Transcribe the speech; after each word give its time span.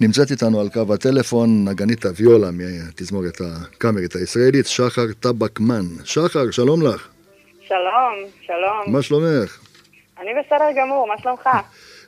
נמצאת 0.00 0.30
איתנו 0.30 0.60
על 0.60 0.68
קו 0.68 0.94
הטלפון 0.94 1.68
נגנית 1.68 2.06
הוויולה 2.06 2.50
מהתזמורת 2.50 3.40
הקאמרית 3.40 4.16
הישראלית, 4.16 4.66
שחר 4.66 5.12
טבקמן. 5.20 5.84
שחר, 6.04 6.50
שלום 6.50 6.82
לך. 6.82 7.08
שלום, 7.68 8.14
שלום. 8.46 8.94
מה 8.94 9.02
שלומך? 9.02 9.58
אני 10.20 10.30
בסדר 10.40 10.64
גמור, 10.76 11.06
מה 11.08 11.14
שלומך? 11.22 11.48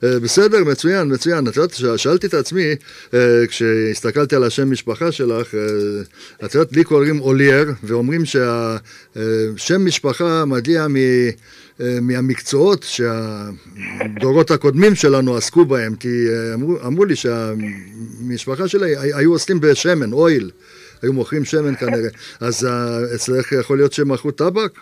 אה, 0.05 0.21
בסדר, 0.23 0.65
מצוין, 0.65 1.13
מצוין. 1.15 1.49
את 1.49 1.57
יודעת, 1.57 1.99
שאלתי 1.99 2.27
את 2.27 2.35
עצמי, 2.35 2.65
אה, 3.15 3.47
כשהסתכלתי 3.49 4.37
על 4.37 4.45
השם 4.45 4.71
משפחה 4.71 5.13
שלך, 5.13 5.55
אה, 5.55 5.61
את 6.45 6.55
יודעת, 6.55 6.73
לי 6.73 6.85
קוראים 6.85 7.21
אולייר, 7.21 7.69
ואומרים 7.83 8.25
שהשם 8.25 9.87
משפחה 9.87 10.45
מגיע. 10.45 10.87
מהמקצועות 11.81 12.83
שהדורות 12.83 14.51
הקודמים 14.51 14.95
שלנו 14.95 15.37
עסקו 15.37 15.65
בהם, 15.65 15.97
כי 15.97 16.09
אמרו, 16.55 16.77
אמרו 16.87 17.05
לי 17.05 17.17
שהמשפחה 17.17 18.69
שלי 18.69 18.97
היו 18.97 19.33
עוסקים 19.33 19.61
בשמן, 19.61 20.13
אויל, 20.13 20.51
היו 21.03 21.13
מוכרים 21.13 21.45
שמן 21.45 21.77
כנראה, 21.77 22.09
אז 22.41 22.69
אצלך 23.15 23.53
יכול 23.53 23.77
להיות 23.77 23.93
שמכרו 23.93 24.31
טבק? 24.31 24.79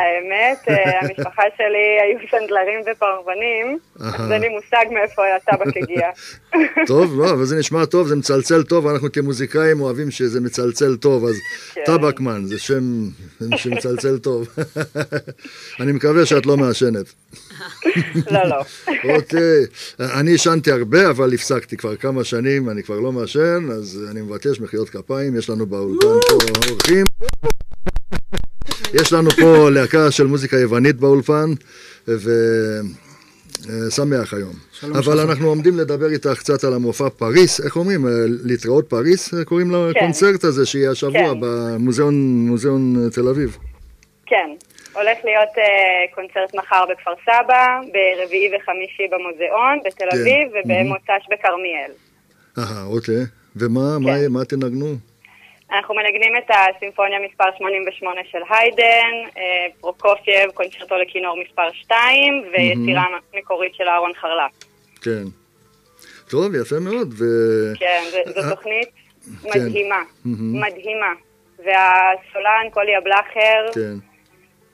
האמת, 0.00 0.68
אה, 0.68 1.00
המשפחה 1.00 1.42
שלי 1.56 2.00
היו 2.02 2.18
סנדלרים 2.30 2.80
ופרבנים, 2.92 3.78
אז 4.00 4.32
אין 4.32 4.40
לי 4.40 4.48
מושג 4.48 4.84
מאיפה 4.90 5.22
הטבק 5.36 5.76
הגיע. 5.76 6.08
טוב, 6.86 7.20
לא, 7.20 7.30
אבל 7.30 7.44
זה 7.44 7.58
נשמע 7.60 7.84
טוב, 7.84 8.06
זה 8.06 8.16
מצלצל 8.16 8.62
טוב, 8.62 8.86
אנחנו 8.86 9.12
כמוזיקאים 9.12 9.80
אוהבים 9.80 10.10
שזה 10.10 10.40
מצלצל 10.40 10.96
טוב, 10.96 11.24
אז 11.24 11.34
כן. 11.74 11.80
טבקמן 11.86 12.44
זה 12.44 12.58
שם 12.58 12.82
שמצלצל 13.56 14.18
טוב. 14.18 14.48
אני 15.80 15.92
מקווה 15.92 16.26
שאת 16.26 16.46
לא 16.46 16.56
מעשנת. 16.56 17.06
לא, 18.30 18.44
לא. 18.44 18.64
אוקיי, 19.14 19.66
אני 20.20 20.30
עישנתי 20.30 20.70
הרבה, 20.72 21.10
אבל 21.10 21.34
הפסקתי 21.34 21.76
כבר 21.76 21.96
כמה 21.96 22.24
שנים, 22.24 22.70
אני 22.70 22.82
כבר 22.82 23.00
לא 23.00 23.12
מעשן, 23.12 23.68
אז 23.72 24.06
אני 24.10 24.20
מבקש 24.20 24.60
מחיאות 24.60 24.90
כפיים, 24.90 25.36
יש 25.36 25.50
לנו 25.50 25.66
באולפן 25.66 26.06
פה 26.28 26.38
אורחים. 26.70 27.04
יש 28.94 29.12
לנו 29.12 29.30
פה 29.30 29.70
להקה 29.70 30.10
של 30.10 30.26
מוזיקה 30.26 30.56
יוונית 30.56 30.96
באולפן, 30.96 31.50
ושמח 32.08 34.34
היום. 34.34 34.52
אבל 34.82 35.02
שלום. 35.02 35.30
אנחנו 35.30 35.48
עומדים 35.48 35.78
לדבר 35.78 36.10
איתך 36.10 36.38
קצת 36.38 36.64
על 36.64 36.74
המופע 36.74 37.10
פריס, 37.10 37.60
איך 37.64 37.76
אומרים? 37.76 38.06
אה, 38.06 38.12
להתראות 38.44 38.90
פריס? 38.90 39.34
אה, 39.34 39.44
קוראים 39.44 39.70
לקונצרט 39.70 40.40
כן. 40.40 40.48
הזה 40.48 40.66
שיהיה 40.66 40.90
השבוע 40.90 41.34
כן. 41.34 41.40
במוזיאון 41.40 43.08
תל 43.12 43.28
אביב. 43.28 43.56
כן. 44.26 44.50
הולך 44.92 45.18
להיות 45.24 45.48
uh, 45.56 45.60
קונצרט 46.14 46.54
מחר 46.54 46.84
בכפר 46.90 47.14
סבא, 47.22 47.80
ברביעי 47.92 48.50
וחמישי 48.56 49.02
במוזיאון 49.10 49.78
בתל 49.84 50.10
כן. 50.10 50.20
אביב, 50.20 50.48
ובמוצ"ש 50.48 51.26
בכרמיאל. 51.30 51.90
אהה, 52.58 52.84
אוקיי. 52.84 53.24
ומה 53.56 53.96
כן. 53.98 54.04
מה, 54.04 54.28
מה 54.28 54.44
תנגנו? 54.44 54.94
אנחנו 55.72 55.94
מנגנים 55.94 56.36
את 56.36 56.50
הסימפוניה 56.50 57.18
מספר 57.30 57.44
88 57.58 58.20
של 58.30 58.38
היידן, 58.50 59.14
אה, 59.36 59.42
פרוקופייב, 59.80 60.50
קונצ'רטו 60.50 60.96
לכינור 60.96 61.36
מספר 61.44 61.72
2, 61.72 62.44
ויצירה 62.52 63.04
mm-hmm. 63.04 63.38
מקורית 63.38 63.74
של 63.74 63.84
אהרון 63.88 64.12
חרל"פ. 64.14 64.52
כן. 65.02 65.24
טוב, 66.30 66.54
יפה 66.54 66.76
מאוד. 66.80 67.14
ו... 67.18 67.24
כן, 67.78 68.02
זו 68.10 68.40
אה, 68.40 68.50
תוכנית 68.50 68.88
כן. 69.42 69.48
מדהימה, 69.50 70.02
mm-hmm. 70.02 70.28
מדהימה. 70.66 71.12
והסולן, 71.58 72.70
קולי 72.72 72.98
אבלאחר, 72.98 73.72
כן. 73.74 73.94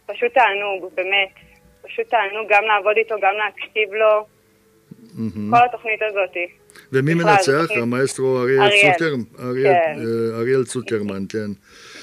פשוט 0.06 0.32
תענוג, 0.34 0.94
באמת. 0.94 1.34
פשוט 1.82 2.06
תענוג 2.10 2.46
גם 2.48 2.64
לעבוד 2.64 2.96
איתו, 2.96 3.14
גם 3.22 3.34
להקשיב 3.34 3.94
לו. 3.94 4.20
Mm-hmm. 4.20 5.56
כל 5.56 5.64
התוכנית 5.64 6.00
הזאתי. 6.02 6.46
ומי 6.92 7.14
מנצח? 7.14 7.66
המאסטרו 7.82 8.38
אריאל 8.38 8.70
צוקר? 8.82 9.14
כן. 9.38 10.00
אריאל 10.34 10.64
צוקרמן, 10.64 11.24
כן. 11.28 11.50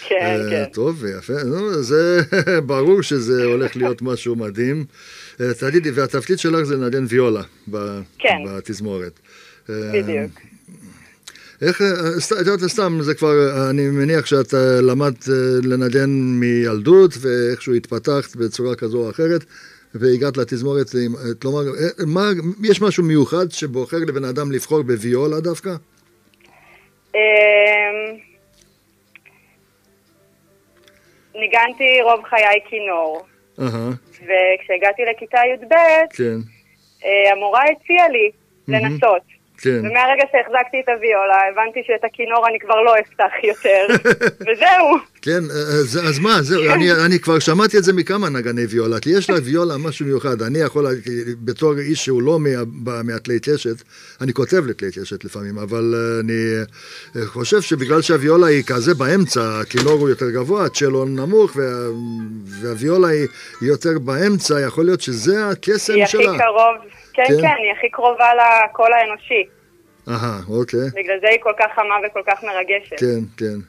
כן, 0.08 0.16
אה, 0.22 0.50
כן. 0.50 0.66
טוב, 0.74 1.06
יפה. 1.18 1.34
זה 1.82 2.22
ברור 2.66 3.02
שזה 3.02 3.44
הולך 3.44 3.76
להיות 3.76 4.02
משהו 4.02 4.36
מדהים. 4.36 4.86
אה, 5.42 5.54
תגידי, 5.54 5.92
והתפקיד 5.92 6.40
שלך 6.40 6.64
זה 6.64 6.76
לנגן 6.76 7.06
ויולה 7.08 7.44
כן. 8.20 8.38
בתזמורת. 8.48 9.20
אה, 9.70 9.76
בדיוק. 9.94 10.32
איך, 11.62 11.82
את 12.42 12.48
יודעת, 12.48 12.70
סתם, 12.70 13.00
זה 13.02 13.14
כבר, 13.14 13.70
אני 13.70 13.88
מניח 13.88 14.26
שאת 14.26 14.54
למדת 14.82 15.28
לנגן 15.64 16.10
מילדות 16.10 17.18
ואיכשהו 17.20 17.74
התפתחת 17.74 18.36
בצורה 18.36 18.76
כזו 18.76 18.98
או 18.98 19.10
אחרת. 19.10 19.46
והגעת 19.96 20.38
לתזמורת, 20.38 20.88
כלומר, 21.42 21.62
מה, 22.08 22.30
יש 22.64 22.82
משהו 22.82 23.04
מיוחד 23.04 23.52
שבוחר 23.52 23.98
לבן 24.08 24.24
אדם 24.24 24.52
לבחור 24.52 24.82
בוויולה 24.82 25.40
דווקא? 25.40 25.70
אמ, 27.16 27.20
ניגנתי 31.36 32.02
רוב 32.04 32.24
חיי 32.30 32.60
כינור. 32.70 33.26
וכשהגעתי 33.58 35.02
לכיתה 35.12 35.38
י"ב, 35.38 35.74
כן. 36.10 36.38
אה, 37.06 37.32
המורה 37.32 37.62
הציעה 37.64 38.10
לי 38.10 38.32
לנסות. 38.68 39.33
כן. 39.64 39.80
ומהרגע 39.80 40.24
שהחזקתי 40.32 40.78
את 40.84 40.90
הוויולה, 40.90 41.38
הבנתי 41.52 41.80
שאת 41.88 42.04
הכינור 42.04 42.48
אני 42.48 42.60
כבר 42.60 42.82
לא 42.82 42.94
אפתח 43.00 43.34
יותר, 43.44 43.86
וזהו. 44.48 44.88
כן, 45.22 45.44
אז, 45.80 46.00
אז 46.10 46.20
מה, 46.20 46.42
זהו, 46.42 46.64
אני, 46.74 46.92
אני 47.06 47.20
כבר 47.20 47.40
שמעתי 47.40 47.78
את 47.78 47.84
זה 47.84 47.94
מכמה 47.94 48.30
נגני 48.30 48.66
ויולה, 48.66 49.00
כי 49.00 49.10
יש 49.10 49.30
לה 49.30 49.36
ויולה 49.44 49.78
משהו 49.78 50.06
מיוחד. 50.06 50.42
אני 50.42 50.60
יכול, 50.60 50.86
בתור 51.46 51.74
איש 51.80 52.06
שהוא 52.06 52.22
לא 52.22 52.40
מה, 52.40 53.04
מהכלי 53.04 53.40
קשת, 53.40 53.76
אני 54.22 54.34
כותב 54.34 54.68
לכלי 54.68 54.92
קשת 54.92 55.24
לפעמים, 55.26 55.58
אבל 55.58 55.96
אני 56.24 57.26
חושב 57.26 57.62
שבגלל 57.62 58.02
שהוויולה 58.02 58.48
היא 58.48 58.64
כזה 58.68 58.94
באמצע, 58.94 59.60
הכינור 59.62 60.00
הוא 60.00 60.10
יותר 60.10 60.30
גבוה, 60.30 60.66
הצ'לו 60.66 61.06
נמוך, 61.06 61.52
וה, 61.56 61.64
והוויולה 62.62 63.08
היא 63.08 63.28
יותר 63.62 64.00
באמצע, 64.00 64.62
יכול 64.62 64.86
להיות 64.86 65.02
שזה 65.02 65.48
הקסם 65.48 65.94
שלה. 65.94 66.22
היא 66.22 66.30
הכי 66.30 66.38
קרוב. 66.38 67.03
כן, 67.14 67.24
כן, 67.28 67.42
כן, 67.42 67.56
היא 67.58 67.72
הכי 67.78 67.90
קרובה 67.90 68.30
לקול 68.36 68.94
האנושי. 68.94 69.44
אהה, 70.08 70.40
אוקיי. 70.50 70.80
בגלל 70.96 71.18
זה 71.22 71.28
היא 71.28 71.40
כל 71.42 71.54
כך 71.60 71.66
חמה 71.76 71.96
וכל 72.06 72.22
כך 72.28 72.44
מרגשת. 72.44 73.00
כן, 73.00 73.24
כן. 73.38 73.60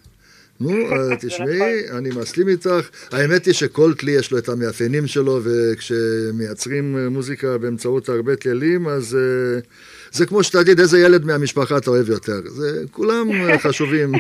נו, 0.61 0.71
אה, 0.93 1.17
תשמעי, 1.17 1.83
נכון. 1.87 1.97
אני 1.99 2.09
מסכים 2.09 2.49
איתך. 2.49 2.91
האמת 3.13 3.47
היא 3.47 3.55
שכל 3.55 3.93
כלי 4.01 4.13
יש 4.13 4.33
לו 4.33 4.39
את 4.39 4.49
המאפיינים 4.49 5.07
שלו, 5.07 5.41
וכשמייצרים 5.45 6.97
אה, 6.97 7.11
מוזיקה 7.11 7.59
באמצעות 7.59 8.09
הרבה 8.09 8.37
כלים, 8.37 8.89
אז 8.89 9.19
uh, 9.19 9.65
זה 10.15 10.27
כמו 10.27 10.43
שתגיד 10.43 10.81
איזה 10.81 10.99
ילד 10.99 11.25
מהמשפחה 11.25 11.77
אתה 11.77 11.91
אוהב 11.91 12.09
יותר. 12.09 12.41
זה 12.45 12.81
כולם 12.91 13.31
חשובים. 13.65 14.13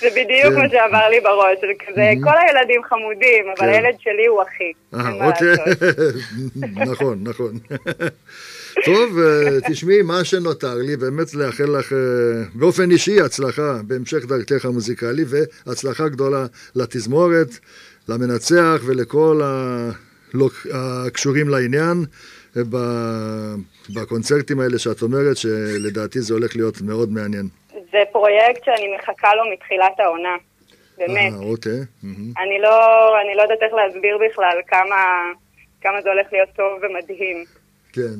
זה 0.00 0.08
בדיוק 0.10 0.54
מה 0.54 0.68
שעבר 0.70 1.08
לי 1.10 1.20
בראש. 1.20 1.58
זה 1.60 1.66
כזה, 1.86 2.12
כל 2.24 2.30
הילדים 2.46 2.80
חמודים, 2.88 3.44
אבל 3.48 3.66
כן. 3.66 3.68
הילד 3.68 3.94
שלי 4.00 4.26
הוא 4.26 4.42
אחי. 4.42 4.72
אה, 4.94 5.26
אוקיי. 5.26 5.56
נכון, 6.90 7.18
נכון. 7.22 7.58
טוב, 8.84 9.18
אה, 9.18 9.60
תשמעי, 9.70 10.02
מה 10.02 10.24
שנותר 10.24 10.74
לי, 10.74 10.96
באמת 10.96 11.34
לאחל 11.34 11.78
לך 11.78 11.92
אה, 11.92 11.98
באופן 12.54 12.90
אישי 12.90 13.20
הצלחה 13.20 13.80
בהמשך 13.86 14.24
דרכך 14.24 14.64
המוזיקלי 14.64 15.24
והצלחה 15.28 16.08
גדולה 16.08 16.46
לתזמורת, 16.74 17.48
למנצח 18.08 18.82
ולכל 18.86 19.40
הקשורים 20.72 21.48
לעניין 21.48 22.04
בקונצרטים 23.94 24.60
האלה 24.60 24.78
שאת 24.78 25.02
אומרת, 25.02 25.36
שלדעתי 25.36 26.20
זה 26.20 26.34
הולך 26.34 26.56
להיות 26.56 26.80
מאוד 26.80 27.12
מעניין. 27.12 27.48
זה 27.72 27.98
פרויקט 28.12 28.64
שאני 28.64 28.96
מחכה 28.96 29.34
לו 29.34 29.42
מתחילת 29.52 30.00
העונה, 30.00 30.36
באמת. 30.98 31.32
אה, 31.32 31.38
אוקיי. 31.38 31.80
אני 32.42 32.58
לא, 32.60 32.76
אני 33.22 33.34
לא 33.36 33.42
יודעת 33.42 33.62
איך 33.62 33.72
להסביר 33.72 34.18
בכלל 34.30 34.58
כמה, 34.66 35.02
כמה 35.80 36.02
זה 36.02 36.08
הולך 36.08 36.26
להיות 36.32 36.48
טוב 36.56 36.80
ומדהים. 36.82 37.44
כן. 37.92 38.18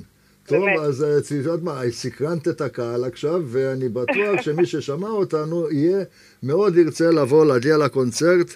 טוב, 0.49 0.69
אז 0.69 1.05
אה, 1.05 1.19
את 1.19 1.31
יודעת 1.31 1.63
מה, 1.63 1.81
סקרנת 1.91 2.49
את 2.49 2.61
הקהל 2.61 3.05
עכשיו, 3.05 3.41
ואני 3.47 3.89
בטוח 3.89 4.41
שמי 4.45 4.67
ששמע 4.67 5.09
אותנו 5.09 5.71
יהיה 5.71 6.05
מאוד 6.43 6.77
ירצה 6.77 7.11
לבוא, 7.11 7.47
להגיע 7.47 7.77
לקונצרט 7.77 8.55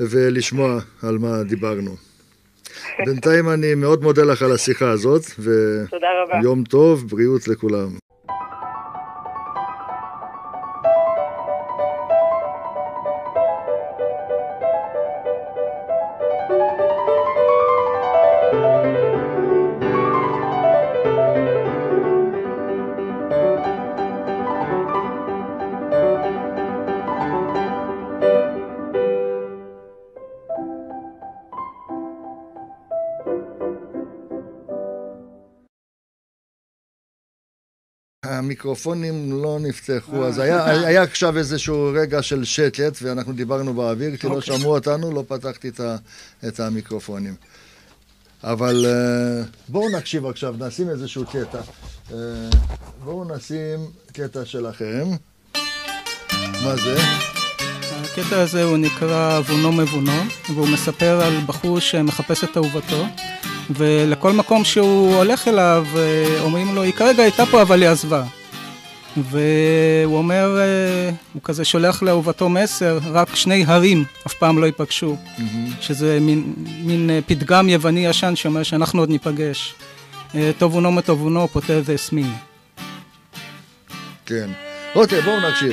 ולשמוע 0.00 0.78
על 1.02 1.18
מה 1.18 1.42
דיברנו. 1.42 1.90
בינתיים 3.06 3.48
אני 3.48 3.74
מאוד 3.74 4.02
מודה 4.02 4.22
לך 4.24 4.42
על 4.42 4.52
השיחה 4.52 4.90
הזאת, 4.90 5.22
ויום 5.38 6.64
טוב, 6.64 7.08
בריאות 7.10 7.48
לכולם. 7.48 8.03
המיקרופונים 38.44 39.42
לא 39.42 39.58
נפתחו, 39.60 40.26
אז 40.26 40.38
היה, 40.38 40.64
היה 40.64 41.02
עכשיו 41.02 41.38
איזשהו 41.38 41.90
רגע 41.94 42.22
של 42.22 42.44
שקט 42.44 42.98
ואנחנו 43.02 43.32
דיברנו 43.32 43.74
באוויר, 43.74 44.16
כי. 44.16 44.26
לא 44.26 44.34
אוקיי. 44.34 44.58
שמעו 44.58 44.74
אותנו, 44.74 45.12
לא 45.12 45.24
פתחתי 45.28 45.68
את, 45.68 45.80
ה, 45.80 45.96
את 46.48 46.60
המיקרופונים. 46.60 47.34
אבל 48.44 48.86
בואו 49.68 49.88
נקשיב 49.88 50.26
עכשיו, 50.26 50.54
נשים 50.58 50.90
איזשהו 50.90 51.24
קטע. 51.26 51.60
בואו 53.04 53.36
נשים 53.36 53.90
קטע 54.12 54.44
שלכם. 54.44 55.08
מה 56.64 56.76
זה? 56.76 56.96
הקטע 58.04 58.40
הזה 58.40 58.62
הוא 58.62 58.76
נקרא 58.76 59.38
אבונו 59.38 59.72
מבונו, 59.72 60.22
והוא 60.54 60.68
מספר 60.68 61.20
על 61.24 61.40
בחור 61.46 61.80
שמחפש 61.80 62.44
את 62.44 62.56
אהובתו, 62.56 63.06
ולכל 63.70 64.32
מקום 64.32 64.64
שהוא 64.64 65.16
הולך 65.16 65.48
אליו, 65.48 65.86
אה, 65.96 66.40
אומרים 66.40 66.74
לו, 66.74 66.82
היא 66.82 66.92
כרגע 66.92 67.22
הייתה 67.22 67.46
פה 67.46 67.62
אבל 67.62 67.82
היא 67.82 67.90
עזבה. 67.90 68.22
והוא 69.16 70.18
אומר, 70.18 70.58
אה, 70.58 71.10
הוא 71.32 71.42
כזה 71.44 71.64
שולח 71.64 72.02
לאהובתו 72.02 72.48
מסר, 72.48 72.98
רק 73.12 73.34
שני 73.34 73.64
הרים 73.66 74.04
אף 74.26 74.34
פעם 74.34 74.58
לא 74.58 74.66
ייפגשו, 74.66 75.16
mm-hmm. 75.16 75.42
שזה 75.80 76.18
מין, 76.20 76.54
מין 76.56 77.10
אה, 77.10 77.18
פתגם 77.26 77.68
יווני 77.68 78.06
ישן 78.06 78.36
שאומר 78.36 78.62
שאנחנו 78.62 79.00
עוד 79.00 79.10
ניפגש. 79.10 79.74
טובונו 80.58 80.92
מטובונו 80.92 81.48
פוטר 81.48 81.82
זה 81.86 81.96
סמי. 81.96 82.26
כן. 84.26 84.50
אוקיי, 84.94 85.20
בואו 85.20 85.40
נקשיב. 85.40 85.72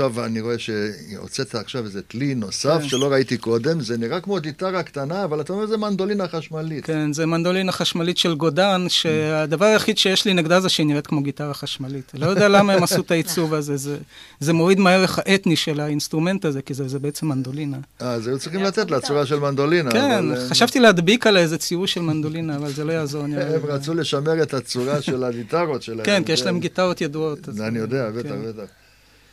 עכשיו 0.00 0.24
אני 0.24 0.40
רואה 0.40 0.58
שהוצאת 0.58 1.54
עכשיו 1.54 1.84
איזה 1.84 2.00
כלי 2.10 2.34
נוסף 2.34 2.78
כן. 2.82 2.88
שלא 2.88 3.12
ראיתי 3.12 3.36
קודם, 3.36 3.80
זה 3.80 3.98
נראה 3.98 4.20
כמו 4.20 4.40
גיטרה 4.40 4.82
קטנה, 4.82 5.24
אבל 5.24 5.40
אתה 5.40 5.52
אומר 5.52 5.66
זה 5.66 5.76
מנדולינה 5.76 6.28
חשמלית. 6.28 6.84
כן, 6.84 7.12
זה 7.12 7.26
מנדולינה 7.26 7.72
חשמלית 7.72 8.18
של 8.18 8.34
גודן, 8.34 8.86
שהדבר 8.88 9.64
היחיד 9.64 9.98
שיש 9.98 10.24
לי 10.24 10.34
נגדה 10.34 10.60
זה 10.60 10.68
שהיא 10.68 10.86
נראית 10.86 11.06
כמו 11.06 11.20
גיטרה 11.20 11.54
חשמלית. 11.54 12.12
לא 12.14 12.26
יודע 12.26 12.48
למה 12.58 12.72
הם 12.72 12.82
עשו 12.82 13.00
את 13.00 13.10
העיצוב 13.10 13.54
הזה, 13.54 13.76
זה, 13.76 13.96
זה 14.40 14.52
מוריד 14.52 14.78
מהערך 14.78 15.18
האתני 15.18 15.56
של 15.56 15.80
האינסטרומנט 15.80 16.44
הזה, 16.44 16.62
כי 16.62 16.74
זה, 16.74 16.88
זה 16.88 16.98
בעצם 16.98 17.26
מנדולינה. 17.26 17.76
אה, 18.02 18.12
אז 18.12 18.26
היו 18.26 18.38
צריכים 18.38 18.62
לתת 18.62 18.90
לה 18.90 19.00
צורה 19.00 19.26
של 19.26 19.38
מנדולינה. 19.38 19.90
כן, 19.90 20.28
אבל... 20.28 20.40
אה, 20.40 20.48
חשבתי 20.48 20.80
להדביק 20.80 21.26
עליה 21.26 21.42
איזה 21.42 21.58
ציור 21.58 21.86
של 21.86 22.00
מנדולינה, 22.00 22.56
אבל 22.56 22.72
זה 22.72 22.84
לא 22.84 22.92
יעזור. 22.92 23.24
הם 23.24 23.32
רצו 23.64 23.94
לשמר 23.94 24.42
את 24.42 24.54
הצורה 24.54 25.02
של 25.02 25.24
הגיטרות 25.24 25.82
שלהם. 25.82 26.06
כן, 26.06 26.24
כי 26.24 26.32
יש 26.32 26.42
להם 26.42 26.60
גיטרות 26.60 27.00
ידועות. 27.00 27.48
אני 27.60 27.78
יודע, 27.78 28.10
בטח, 28.10 28.28
כן. 28.28 28.42
בטח. 28.42 28.79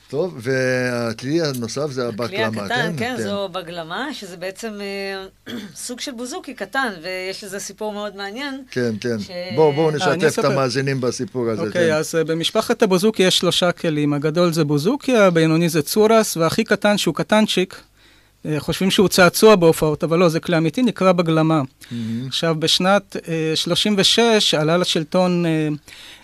טוב, 0.09 0.37
והכלי 0.37 1.41
הנוסף 1.41 1.91
זה 1.91 2.07
הבקלמה, 2.07 2.29
כן? 2.29 2.43
הכלי 2.43 2.61
הקטן, 2.61 2.93
כן, 2.97 3.15
כן, 3.17 3.23
זו 3.23 3.49
בגלמה, 3.49 4.13
שזה 4.13 4.37
בעצם 4.37 4.73
אה, 4.81 5.53
סוג 5.85 5.99
של 5.99 6.11
בוזוקי 6.11 6.53
קטן, 6.53 6.93
ויש 7.03 7.43
לזה 7.43 7.59
סיפור 7.59 7.93
מאוד 7.93 8.15
מעניין. 8.15 8.61
כן, 8.71 8.95
כן. 9.01 9.19
ש... 9.19 9.29
בואו 9.55 9.73
בוא 9.73 9.91
נשתף 9.91 10.39
את 10.39 10.45
המאזינים 10.45 11.01
בסיפור 11.01 11.49
הזה. 11.49 11.61
אוקיי, 11.61 11.87
כן. 11.87 11.93
אז 11.93 12.15
uh, 12.15 12.23
במשפחת 12.23 12.83
הבוזוקי 12.83 13.23
יש 13.23 13.37
שלושה 13.37 13.71
כלים. 13.71 14.13
הגדול 14.13 14.53
זה 14.53 14.63
בוזוקי, 14.63 15.17
הבינוני 15.17 15.69
זה 15.69 15.81
צורס, 15.81 16.37
והכי 16.37 16.63
קטן, 16.63 16.97
שהוא 16.97 17.15
קטנצ'יק, 17.15 17.75
uh, 17.75 18.49
חושבים 18.59 18.91
שהוא 18.91 19.07
צעצוע 19.07 19.55
בהופעות, 19.55 20.03
אבל 20.03 20.19
לא, 20.19 20.29
זה 20.29 20.39
כלי 20.39 20.57
אמיתי, 20.57 20.81
נקרא 20.81 21.11
בגלמה. 21.11 21.61
Mm-hmm. 21.61 21.93
עכשיו, 22.27 22.55
בשנת 22.59 23.15
uh, 23.15 23.55
36 23.55 24.53
עלה 24.53 24.77
לשלטון... 24.77 25.45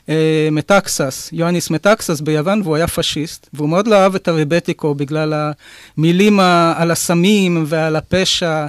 אה, 0.09 0.49
מטקסס, 0.51 1.29
יואניס 1.33 1.69
מטקסס 1.69 2.21
ביוון, 2.21 2.61
והוא 2.61 2.75
היה 2.75 2.87
פשיסט, 2.87 3.49
והוא 3.53 3.69
מאוד 3.69 3.87
לא 3.87 3.95
אהב 3.95 4.15
את 4.15 4.27
הריבטיקו 4.27 4.95
בגלל 4.95 5.51
המילים 5.97 6.39
על 6.75 6.91
הסמים 6.91 7.63
ועל 7.67 7.95
הפשע. 7.95 8.65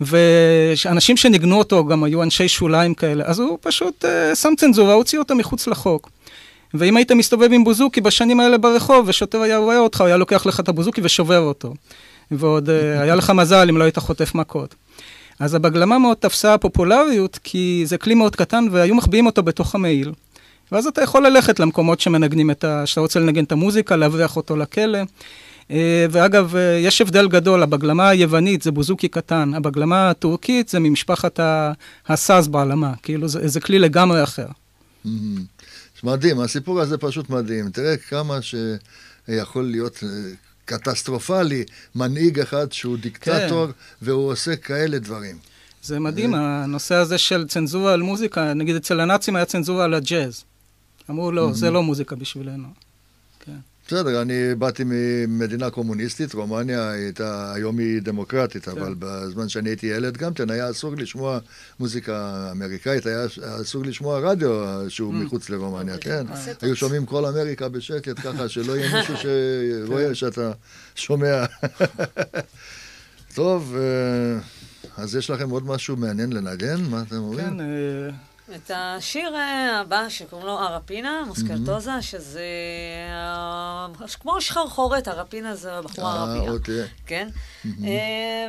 ואנשים 0.00 1.16
שניגנו 1.16 1.58
אותו 1.58 1.86
גם 1.86 2.04
היו 2.04 2.22
אנשי 2.22 2.48
שוליים 2.48 2.94
כאלה, 2.94 3.24
אז 3.26 3.38
הוא 3.38 3.58
פשוט 3.60 4.04
uh, 4.04 4.34
שם 4.34 4.52
צנזורה, 4.56 4.94
הוציא 4.94 5.18
אותה 5.18 5.34
מחוץ 5.34 5.66
לחוק. 5.66 6.10
ואם 6.74 6.96
היית 6.96 7.12
מסתובב 7.12 7.52
עם 7.52 7.64
בוזוקי 7.64 8.00
בשנים 8.00 8.40
האלה 8.40 8.58
ברחוב, 8.58 9.08
ושוטר 9.08 9.40
היה 9.40 9.58
רואה 9.58 9.78
אותך, 9.78 10.00
הוא 10.00 10.06
היה 10.06 10.16
לוקח 10.16 10.46
לך 10.46 10.60
את 10.60 10.68
הבוזוקי 10.68 11.00
ושובר 11.04 11.40
אותו. 11.40 11.74
ועוד 12.30 12.68
uh, 12.68 12.72
היה 13.02 13.14
לך 13.14 13.30
מזל 13.30 13.68
אם 13.68 13.76
לא 13.76 13.84
היית 13.84 13.98
חוטף 13.98 14.34
מכות. 14.34 14.74
אז 15.40 15.54
הבגלמה 15.54 15.98
מאוד 15.98 16.16
תפסה 16.16 16.58
פופולריות, 16.58 17.38
כי 17.44 17.82
זה 17.86 17.98
כלי 17.98 18.14
מאוד 18.14 18.36
קטן, 18.36 18.64
והיו 18.70 18.94
מחביאים 18.94 19.26
אותו 19.26 19.42
בתוך 19.42 19.74
המעיל. 19.74 20.12
ואז 20.72 20.86
אתה 20.86 21.02
יכול 21.02 21.26
ללכת 21.26 21.60
למקומות 21.60 22.00
שמנגנים 22.00 22.50
את 22.50 22.64
ה... 22.64 22.86
שאתה 22.86 23.00
רוצה 23.00 23.20
לנגן 23.20 23.44
את 23.44 23.52
המוזיקה, 23.52 23.96
להבריח 23.96 24.36
אותו 24.36 24.56
לכלא. 24.56 24.98
אה, 25.70 26.06
ואגב, 26.10 26.56
אה, 26.56 26.78
יש 26.82 27.00
הבדל 27.00 27.28
גדול, 27.28 27.62
הבגלמה 27.62 28.08
היוונית 28.08 28.62
זה 28.62 28.70
בוזוקי 28.70 29.08
קטן, 29.08 29.54
הבגלמה 29.54 30.10
הטורקית 30.10 30.68
זה 30.68 30.78
ממשפחת 30.78 31.40
הסאז 32.06 32.48
בעלמה, 32.48 32.92
כאילו 33.02 33.28
זה, 33.28 33.48
זה 33.48 33.60
כלי 33.60 33.78
לגמרי 33.78 34.22
אחר. 34.22 34.46
Mm-hmm. 35.06 35.08
מדהים, 36.02 36.40
הסיפור 36.40 36.80
הזה 36.80 36.98
פשוט 36.98 37.30
מדהים. 37.30 37.70
תראה 37.70 37.96
כמה 37.96 38.38
שיכול 38.42 39.64
להיות 39.64 40.00
אה, 40.02 40.08
קטסטרופלי, 40.64 41.64
מנהיג 41.94 42.40
אחד 42.40 42.72
שהוא 42.72 42.98
דיקטטור, 42.98 43.66
כן. 43.66 43.72
והוא 44.02 44.32
עושה 44.32 44.56
כאלה 44.56 44.98
דברים. 44.98 45.36
זה 45.82 46.00
מדהים, 46.00 46.34
הנושא 46.34 46.94
הזה 46.94 47.18
של 47.18 47.46
צנזורה 47.48 47.92
על 47.92 48.02
מוזיקה, 48.02 48.54
נגיד 48.54 48.76
אצל 48.76 49.00
הנאצים 49.00 49.36
היה 49.36 49.44
צנזורה 49.44 49.84
על 49.84 49.94
הג'אז. 49.94 50.44
אמרו, 51.10 51.32
לא, 51.32 51.52
זה 51.52 51.70
לא 51.70 51.82
מוזיקה 51.82 52.16
בשבילנו. 52.16 52.68
בסדר, 53.88 54.22
אני 54.22 54.54
באתי 54.58 54.82
ממדינה 54.86 55.70
קומוניסטית, 55.70 56.34
רומניה 56.34 56.90
הייתה, 56.90 57.52
היום 57.54 57.78
היא 57.78 58.02
דמוקרטית, 58.02 58.64
כן. 58.64 58.70
אבל 58.70 58.94
בזמן 58.98 59.48
שאני 59.48 59.70
הייתי 59.70 59.86
ילד 59.86 60.16
גם 60.16 60.34
כן 60.34 60.50
היה 60.50 60.70
אסור 60.70 60.94
לשמוע 60.96 61.38
מוזיקה 61.80 62.48
אמריקאית, 62.52 63.06
היה 63.06 63.26
אסור 63.62 63.84
לשמוע 63.84 64.18
רדיו 64.18 64.50
שהוא 64.88 65.12
mm. 65.12 65.16
מחוץ 65.16 65.50
לרומניה, 65.50 65.94
אוקיי. 65.94 66.12
כן? 66.12 66.32
היו 66.62 66.76
שומעים 66.76 67.06
כל 67.06 67.26
אמריקה 67.26 67.68
בשקט 67.68 68.18
ככה, 68.24 68.48
שלא 68.48 68.76
יהיה 68.76 68.98
מישהו 68.98 69.14
שרואה 69.16 70.08
כן. 70.08 70.14
שאתה 70.14 70.52
שומע. 70.94 71.44
טוב, 73.34 73.76
אה, 73.76 74.40
אז 74.96 75.16
יש 75.16 75.30
לכם 75.30 75.50
עוד 75.50 75.66
משהו 75.66 75.96
מעניין 75.96 76.32
לנגן? 76.32 76.80
מה 76.90 77.02
אתם 77.02 77.16
אומרים? 77.16 77.48
כן, 77.48 77.60
אה, 77.60 78.10
את 78.54 78.70
השיר 78.74 79.34
אה, 79.34 79.80
הבא 79.80 80.08
שקוראים 80.08 80.46
לו 80.46 80.58
ארפינה, 80.58 81.22
מוסקרטוזה, 81.26 82.02
שזה 82.02 82.40
אה, 83.10 83.86
כמו 84.20 84.40
שחרחורת, 84.40 85.08
ארפינה 85.08 85.54
זה 85.54 85.80
בחורה 85.84 86.14
ערבייה. 86.14 86.44
אה, 86.44 86.50
אוקיי. 86.50 86.84
כן? 87.06 87.28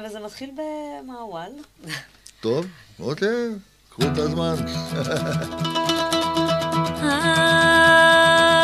וזה 0.06 0.20
מתחיל 0.25 0.51
במעוול. 0.56 1.51
טוב, 2.41 2.65
אוקיי, 3.00 3.50
קחו 3.89 4.01
את 4.01 4.18
הזמן. 4.18 4.56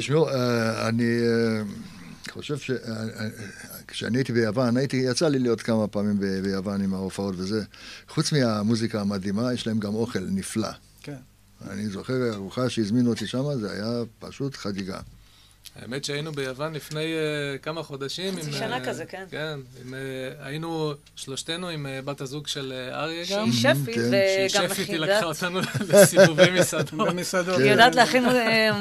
תשמעו, 0.00 0.28
אה, 0.28 0.88
אני... 0.88 1.04
אה, 1.04 1.62
חושב 2.30 2.56
שכשאני 2.58 4.18
הייתי 4.18 4.32
ביוון, 4.32 4.76
הייתי, 4.76 4.96
יצא 4.96 5.28
לי 5.28 5.38
להיות 5.38 5.62
כמה 5.62 5.88
פעמים 5.88 6.18
ב, 6.20 6.24
ביוון 6.24 6.82
עם 6.82 6.94
ההופעות 6.94 7.34
וזה. 7.38 7.64
חוץ 8.08 8.32
מהמוזיקה 8.32 9.00
המדהימה, 9.00 9.52
יש 9.52 9.66
להם 9.66 9.78
גם 9.78 9.94
אוכל 9.94 10.20
נפלא. 10.20 10.68
כן. 11.02 11.16
אני 11.70 11.88
זוכר 11.88 12.34
ארוחה 12.34 12.70
שהזמינו 12.70 13.10
אותי 13.10 13.26
שם, 13.26 13.44
זה 13.60 13.72
היה 13.72 14.02
פשוט 14.18 14.56
חגיגה. 14.56 15.00
האמת 15.82 16.04
שהיינו 16.04 16.32
ביוון 16.32 16.72
לפני 16.72 17.04
uh, 17.04 17.58
כמה 17.62 17.82
חודשים. 17.82 18.36
חצי 18.36 18.52
שנה 18.52 18.76
uh, 18.76 18.86
כזה, 18.86 19.04
כן. 19.04 19.24
כן, 19.30 19.58
עם, 19.84 19.94
uh, 19.94 19.96
היינו 20.46 20.92
שלושתנו 21.16 21.68
עם 21.68 21.86
uh, 21.86 22.04
בת 22.04 22.20
הזוג 22.20 22.46
של 22.46 22.72
uh, 22.90 22.94
אריה 22.94 23.24
גם. 23.30 23.52
שהיא 23.52 23.74
שפית 23.74 23.94
כן. 23.94 24.00
וגם 24.00 24.10
מכינת. 24.10 24.50
שהיא 24.50 24.68
שפית, 24.68 24.88
היא 24.88 24.98
לקחה 24.98 25.24
אותנו 25.24 25.60
לסיבובי 25.88 26.50
מסעדות. 26.60 27.08
במסעדות. 27.08 27.58
היא 27.58 27.70
יודעת 27.70 27.94
להכין 27.94 28.24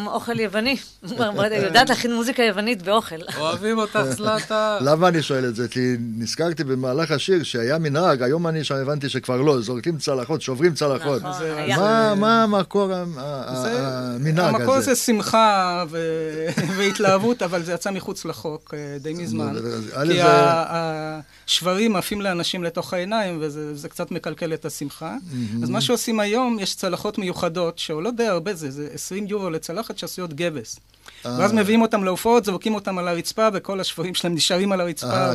אוכל 0.07 0.39
יווני. 0.39 0.75
היא 1.01 1.57
יודעת 1.57 1.89
להכין 1.89 2.13
מוזיקה 2.13 2.43
יוונית 2.43 2.81
באוכל. 2.81 3.15
אוהבים 3.37 3.77
אותך, 3.77 3.99
זלטה. 4.09 4.77
למה 4.81 5.07
אני 5.07 5.21
שואל 5.21 5.45
את 5.45 5.55
זה? 5.55 5.67
כי 5.67 5.95
נזכרתי 5.99 6.63
במהלך 6.63 7.11
השיר 7.11 7.43
שהיה 7.43 7.77
מנהג, 7.77 8.23
היום 8.23 8.47
אני 8.47 8.63
שם 8.63 8.75
הבנתי 8.75 9.09
שכבר 9.09 9.41
לא, 9.41 9.61
זורקים 9.61 9.97
צלחות, 9.97 10.41
שוברים 10.41 10.73
צלחות. 10.73 11.21
נכון, 11.21 12.19
מה 12.19 12.43
המקור 12.43 12.93
המנהג 12.93 13.43
הזה? 13.47 13.87
המקור 14.41 14.79
זה 14.79 14.95
שמחה 14.95 15.83
והתלהבות, 16.89 17.41
אבל 17.41 17.63
זה 17.63 17.73
יצא 17.73 17.91
מחוץ 17.91 18.25
לחוק 18.25 18.73
אה, 18.73 18.97
די 18.99 19.13
מזמן. 19.13 19.53
כי 20.11 20.19
השברים 21.47 21.95
עפים 21.95 22.21
לאנשים 22.21 22.63
לתוך 22.63 22.93
העיניים, 22.93 23.37
וזה 23.41 23.89
קצת 23.89 24.11
מקלקל 24.11 24.53
את 24.53 24.65
השמחה. 24.65 25.15
אז 25.63 25.69
מה 25.69 25.81
שעושים 25.81 26.19
היום, 26.19 26.59
יש 26.59 26.75
צלחות 26.75 27.17
מיוחדות, 27.17 27.79
שעולות 27.79 28.15
די 28.15 28.27
הרבה, 28.27 28.53
זה 28.53 28.89
20 28.93 29.27
יורו 29.27 29.49
לצלחת 29.49 29.97
שעשויות 29.97 30.33
גבס. 30.33 30.79
אה. 31.25 31.35
ואז 31.39 31.53
מביאים 31.53 31.81
אותם 31.81 32.03
להופעות, 32.03 32.45
זורקים 32.45 32.75
אותם 32.75 32.97
על 32.97 33.07
הרצפה, 33.07 33.47
וכל 33.53 33.79
השברים 33.79 34.15
שלהם 34.15 34.35
נשארים 34.35 34.71
על 34.71 34.81
הרצפה, 34.81 35.07
אה, 35.07 35.33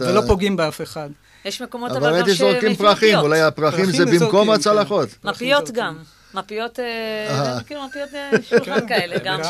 ולא 0.00 0.22
פוגעים 0.26 0.56
באף 0.56 0.80
אחד. 0.80 1.08
יש 1.44 1.62
מקומות 1.62 1.90
אבל 1.90 1.98
גם 1.98 2.04
ש... 2.04 2.06
אבל 2.06 2.16
ראיתי 2.16 2.34
זורקים 2.34 2.76
פרחים, 2.76 3.18
אולי 3.18 3.40
הפרחים 3.40 3.84
זה 3.84 4.04
במקום 4.06 4.50
הצלחות. 4.50 5.08
מפיות 5.24 5.70
גם. 5.70 5.96
מפיות, 6.34 6.80
אה, 6.80 6.84
אה. 7.30 7.62
כאילו 7.62 7.86
מפיות 7.86 8.14
אה, 8.14 8.30
שולחן 8.42 8.88
כאלה, 8.88 9.18
גם. 9.24 9.40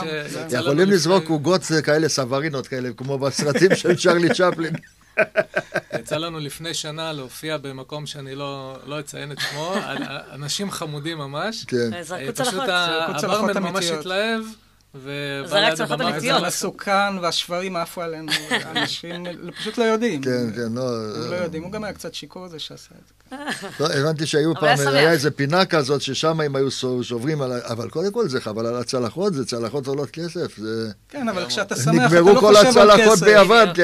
יכולים 0.51 0.91
לזרוק 0.91 1.29
עוגות 1.29 1.63
כאלה, 1.85 2.09
סברינות 2.09 2.67
כאלה, 2.67 2.89
כמו 2.97 3.19
בסרטים 3.19 3.75
של 3.75 3.97
צ'רלי 3.97 4.29
צ'פלין. 4.35 4.75
יצא 6.01 6.17
לנו 6.17 6.39
לפני 6.39 6.75
שנה 6.75 7.13
להופיע 7.13 7.57
במקום 7.57 8.07
שאני 8.07 8.35
לא, 8.35 8.79
לא 8.87 9.01
אציין 9.01 9.33
את 9.33 9.39
שמו, 9.41 9.75
אנשים 10.35 10.71
חמודים 10.71 11.19
ממש. 11.19 11.65
כן. 11.65 12.03
זרקו 12.03 12.33
צלחות. 12.33 12.63
פשוט 13.17 13.25
הברמן 13.25 13.63
ממש 13.63 13.85
התלהב. 13.85 14.43
זרק 15.47 15.75
צלחות 15.75 16.00
אמיתיות. 16.00 16.42
המסוכן 16.42 17.18
והשברים 17.23 17.76
עפו 17.76 18.02
עלינו, 18.02 18.32
אנשים 18.76 19.26
פשוט 19.59 19.78
לא 19.78 19.85
יודעים. 19.85 20.23
כן, 20.23 20.52
כן, 20.54 20.73
לא... 20.73 20.82
הם 21.25 21.30
לא 21.30 21.37
יודעים, 21.37 21.62
הוא 21.62 21.73
גם 21.73 21.85
היה 21.85 21.92
קצת 21.92 22.14
שיכור 22.14 22.49
זה 22.49 22.59
שעשה 22.59 22.90
את 22.94 23.06
זה. 23.06 23.14
לא, 23.80 23.87
הבנתי 23.87 24.26
שהיו 24.26 24.54
פעם, 24.54 24.78
היה 24.87 25.12
איזה 25.12 25.30
פינה 25.30 25.66
כזאת 25.66 26.02
ששם 26.02 26.40
הם 26.40 26.56
היו 26.56 26.70
שוברים 27.02 27.42
על... 27.42 27.52
אבל 27.52 27.90
קודם 27.90 28.12
כל 28.12 28.28
זה 28.28 28.40
חבל 28.40 28.66
על 28.66 28.76
הצלחות, 28.76 29.35
זה 29.35 29.47
צלחות 29.47 29.87
עולות 29.87 30.11
כסף. 30.11 30.59
כן, 31.09 31.28
אבל 31.28 31.47
כשאתה 31.47 31.76
שמח, 31.76 32.12
אתה 32.12 32.20
לא 32.20 32.35
חושב 32.40 32.59
על 32.59 32.64
כסף. 32.64 32.76
נגמרו 32.76 32.90
כל 32.90 32.97
הצלחות 32.97 33.18
ביוון. 33.18 33.68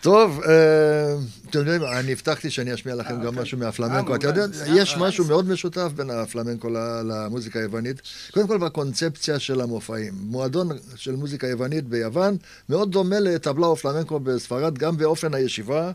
טוב, 0.00 0.40
אה, 0.48 1.14
אתם 1.50 1.58
יודעים, 1.58 1.82
אני 1.84 2.12
הבטחתי 2.12 2.50
שאני 2.50 2.74
אשמיע 2.74 2.94
לכם 2.94 3.20
גם 3.20 3.26
אוקיי. 3.26 3.42
משהו 3.42 3.58
מהפלמנקו. 3.58 4.14
אתה 4.14 4.26
יודע, 4.26 4.44
יש 4.66 4.96
משהו 4.96 5.24
מאוד 5.24 5.48
משותף 5.48 5.92
בין 5.96 6.10
הפלמנקו 6.10 6.68
למוזיקה 7.08 7.58
היוונית. 7.58 8.02
קודם 8.30 8.46
כל 8.46 8.58
בקונספציה 8.58 9.38
של 9.38 9.60
המופעים. 9.60 10.14
מועדון 10.20 10.68
של 10.96 11.16
מוזיקה 11.16 11.46
יוונית 11.46 11.84
ביוון 11.88 12.36
מאוד 12.68 12.92
דומה 12.92 13.20
לטבלה 13.20 13.66
או 13.66 13.76
פלמנקו 13.76 14.20
בספרד, 14.20 14.78
גם 14.78 14.96
באופן 14.96 15.34
הישיבה. 15.34 15.92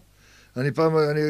אני 0.58 0.72
פעם, 0.72 0.98
אני, 0.98 1.22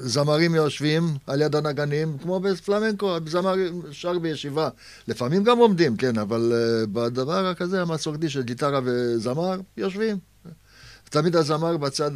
זמרים 0.00 0.54
יושבים 0.54 1.04
על 1.26 1.42
יד 1.42 1.56
הנגנים, 1.56 2.18
כמו 2.22 2.40
בפלמנקו, 2.40 3.16
זמר 3.26 3.54
שר 3.90 4.18
בישיבה. 4.18 4.68
לפעמים 5.08 5.44
גם 5.44 5.58
עומדים, 5.58 5.96
כן, 5.96 6.18
אבל 6.18 6.52
uh, 6.52 6.86
בדבר 6.86 7.46
הכזה 7.46 7.82
המסורתי 7.82 8.28
של 8.28 8.42
גיטרה 8.42 8.80
וזמר, 8.84 9.60
יושבים. 9.76 10.16
תמיד 11.08 11.36
הזמר 11.36 11.76
בצד 11.76 12.10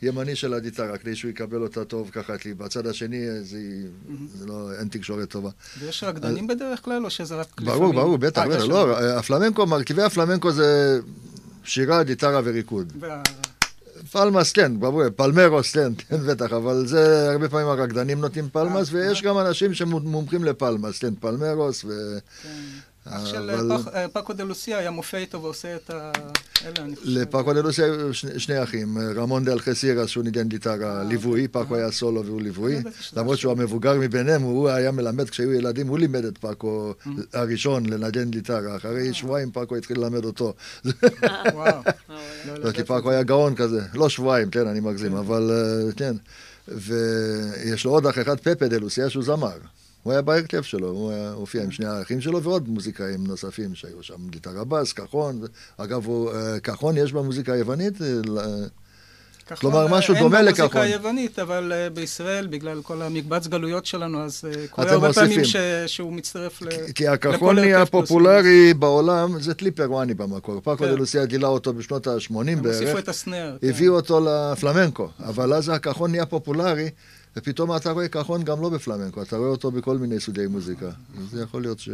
הימני 0.00 0.36
של 0.36 0.54
הגיטרה, 0.54 0.98
כדי 0.98 1.16
שהוא 1.16 1.30
יקבל 1.30 1.62
אותה 1.62 1.84
טוב 1.84 2.10
ככה, 2.12 2.38
כי 2.38 2.54
בצד 2.54 2.86
השני 2.86 3.42
זה, 3.42 3.58
זה 4.38 4.46
לא, 4.46 4.72
אין 4.78 4.88
תקשורת 4.88 5.30
טובה. 5.30 5.50
ויש 5.78 6.04
רקדנים 6.04 6.46
בדרך 6.46 6.84
כלל, 6.84 7.04
או 7.04 7.10
שזה 7.10 7.34
רק 7.34 7.60
ברור, 7.60 7.76
לפעמים? 7.76 7.94
ברור, 7.94 8.18
בטח, 8.18 8.42
אה, 8.42 8.48
בטח. 8.48 8.64
לא, 8.64 8.98
הפלמנקו, 8.98 9.66
מרכיבי 9.66 10.02
הפלמנקו 10.02 10.52
זה 10.52 11.00
שירה, 11.64 12.02
גיטרה 12.02 12.40
וריקוד. 12.44 12.92
palmas, 14.12 14.52
כן, 14.52 14.80
ברור, 14.80 15.02
palmeros, 15.16 15.72
כן, 15.72 15.92
כן, 16.08 16.16
בטח, 16.16 16.52
אבל 16.52 16.86
זה 16.86 17.30
הרבה 17.32 17.48
פעמים 17.48 17.66
הרקדנים 17.66 18.20
נותנים 18.20 18.48
palmas, 18.52 18.88
אה, 18.88 18.94
ויש 18.94 19.24
אה. 19.24 19.28
גם 19.28 19.38
אנשים 19.38 19.74
שמומחים 19.74 20.44
ל 20.44 20.51
palmas, 20.51 20.98
כן, 20.98 21.14
palmeros 21.20 21.84
ו... 21.84 22.18
אח 23.06 23.26
של 23.26 23.50
אה, 23.94 24.08
פאקו 24.08 24.32
דה 24.32 24.44
לוסיה 24.44 24.78
היה 24.78 24.90
מופיע 24.90 25.20
איתו 25.20 25.42
ועושה 25.42 25.76
את 25.76 25.90
ה... 25.90 26.12
לפאקו 27.04 27.52
דה 27.52 27.60
לוסיה 27.60 27.84
היו 27.84 28.14
שני 28.14 28.62
אחים, 28.62 28.98
רמון 29.16 29.44
דה 29.44 29.52
אלחסירס 29.52 30.08
שהוא 30.08 30.24
ניגן 30.24 30.48
גיטרה 30.48 30.98
אה, 30.98 31.04
ליווי, 31.04 31.30
אוקיי. 31.30 31.48
פאקו 31.48 31.76
היה 31.76 31.90
סולו 31.90 32.24
והוא 32.24 32.42
ליווי, 32.42 32.82
למרות 33.16 33.38
שהוא 33.38 33.52
המבוגר 33.52 33.94
מביניהם, 33.98 34.42
הוא 34.42 34.68
היה 34.68 34.90
מלמד 34.90 35.30
כשהיו 35.30 35.52
ילדים, 35.52 35.88
הוא 35.88 35.98
לימד 35.98 36.24
את 36.24 36.38
פאקו 36.38 36.94
הראשון 37.32 37.86
לנגן 37.86 38.30
גיטרה, 38.30 38.76
אחרי 38.76 39.08
אה. 39.08 39.14
שבועיים 39.14 39.50
פאקו 39.50 39.76
התחיל 39.76 39.98
ללמד 39.98 40.24
אותו. 40.24 40.54
וואו. 41.52 41.82
לא, 42.62 42.72
כי 42.72 42.84
פאקו 42.84 43.10
היה 43.10 43.22
גאון 43.22 43.54
כזה, 43.54 43.80
לא 43.94 44.08
שבועיים, 44.08 44.50
כן, 44.50 44.66
אני 44.66 44.80
מגזים, 44.80 45.12
כן. 45.12 45.18
אבל 45.18 45.50
כן. 45.96 46.16
ויש 46.68 47.84
לו 47.84 47.90
עוד 47.90 48.06
אח 48.06 48.18
אחד, 48.18 48.40
פפה 48.40 48.68
דה 48.68 48.78
לוסיה, 48.78 49.10
שהוא 49.10 49.24
זמר. 49.24 49.56
הוא 50.02 50.12
היה 50.12 50.22
בהרכב 50.22 50.62
שלו, 50.62 50.88
הוא 50.88 51.12
הופיע 51.34 51.62
עם 51.62 51.70
שני 51.70 51.86
האחים 51.86 52.20
שלו 52.20 52.42
ועוד 52.42 52.68
מוזיקאים 52.68 53.26
נוספים 53.26 53.74
שהיו 53.74 54.02
שם, 54.02 54.28
גיטרה 54.30 54.64
בס, 54.64 54.92
כחון, 54.92 55.42
אגב, 55.76 56.08
אה, 56.10 56.60
כחון 56.60 56.96
יש 56.96 57.12
במוזיקה 57.12 57.52
היוונית? 57.52 58.02
אה, 58.02 58.06
כלומר, 59.58 59.86
משהו 59.88 60.14
דומה 60.14 60.42
לכחון. 60.42 60.62
אין 60.62 60.70
במוזיקה 60.70 60.82
היוונית, 60.82 61.38
אבל 61.38 61.72
בישראל, 61.94 62.46
בגלל 62.46 62.82
כל 62.82 63.02
המקבץ 63.02 63.46
גלויות 63.46 63.86
שלנו, 63.86 64.22
אז 64.22 64.44
קורה 64.70 64.90
הרבה 64.92 65.12
פעמים 65.12 65.44
ש... 65.44 65.56
שהוא 65.86 66.12
מצטרף 66.12 66.62
לכל 66.62 66.92
כי 66.94 67.08
הכחון 67.08 67.58
נהיה 67.58 67.86
פופולרי 67.86 68.74
בעולם, 68.74 69.40
זה 69.40 69.54
טלי 69.54 69.70
פרואני 69.70 70.14
במקור. 70.14 70.60
פאקו 70.60 70.86
דה 70.86 70.94
לוסיה 70.94 71.24
גילה 71.24 71.48
אותו 71.48 71.72
בשנות 71.72 72.06
ה-80 72.06 72.34
בערך. 72.34 72.56
הם 72.56 72.66
הוסיפו 72.66 72.98
את 72.98 73.08
הסנר. 73.08 73.56
הביאו 73.62 73.94
אותו 73.94 74.20
לפלמנקו, 74.20 75.08
אבל 75.20 75.54
אז 75.54 75.68
הכחון 75.68 76.10
נהיה 76.10 76.26
פופולרי. 76.26 76.90
ופתאום 77.36 77.76
אתה 77.76 77.90
רואה 77.90 78.08
כחון 78.08 78.42
גם 78.42 78.62
לא 78.62 78.68
בפלמנקו, 78.68 79.22
אתה 79.22 79.36
רואה 79.36 79.48
אותו 79.48 79.70
בכל 79.70 79.98
מיני 79.98 80.20
סוגי 80.20 80.46
מוזיקה. 80.46 80.90
זה 81.30 81.42
יכול 81.42 81.62
להיות 81.62 81.78
ש... 81.78 81.88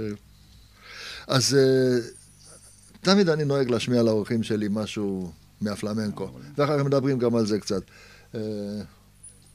אז 1.27 1.57
uh, 1.57 2.05
תמיד 3.01 3.29
אני 3.29 3.45
נוהג 3.45 3.71
להשמיע 3.71 4.03
לאורחים 4.03 4.43
שלי 4.43 4.67
משהו 4.71 5.33
מהפלמנקו, 5.61 6.31
ואחר 6.57 6.79
כך 6.79 6.85
מדברים 6.85 7.19
גם 7.19 7.37
על 7.37 7.47
זה 7.47 7.59
קצת. 7.59 7.83
Uh, 8.33 8.37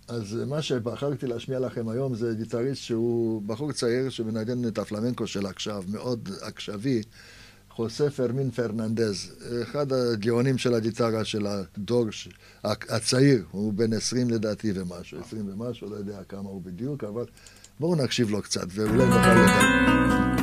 אז 0.07 0.37
מה 0.47 0.61
שבחרתי 0.61 1.27
להשמיע 1.27 1.59
לכם 1.59 1.89
היום 1.89 2.15
זה 2.15 2.33
גיטריסט 2.37 2.81
שהוא 2.81 3.41
בחור 3.41 3.71
צעיר 3.71 4.09
שמנגן 4.09 4.67
את 4.67 4.77
הפלמנקו 4.77 5.27
של 5.27 5.45
עכשיו, 5.45 5.83
מאוד 5.87 6.29
עכשווי. 6.41 7.01
חוסה 7.75 8.09
פרמין 8.09 8.51
פרננדז, 8.51 9.31
אחד 9.63 9.93
הגאונים 9.93 10.57
של 10.57 10.73
הגיטרה 10.73 11.25
של 11.25 11.47
הדור 11.47 12.05
הצעיר, 12.63 13.43
הוא 13.51 13.73
בן 13.73 13.93
20 13.93 14.29
לדעתי 14.29 14.71
ומשהו, 14.75 15.19
20 15.19 15.49
ומשהו, 15.49 15.89
לא 15.89 15.95
יודע 15.95 16.23
כמה 16.29 16.49
הוא 16.49 16.61
בדיוק, 16.61 17.03
אבל 17.03 17.25
בואו 17.79 17.95
נקשיב 17.95 18.29
לו 18.29 18.41
קצת 18.41 18.67
ואולי 18.69 19.05
נוכל 19.05 19.33
לדעת. 19.33 20.40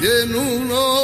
Y 0.00 0.06
en 0.22 0.34
uno 0.34 0.97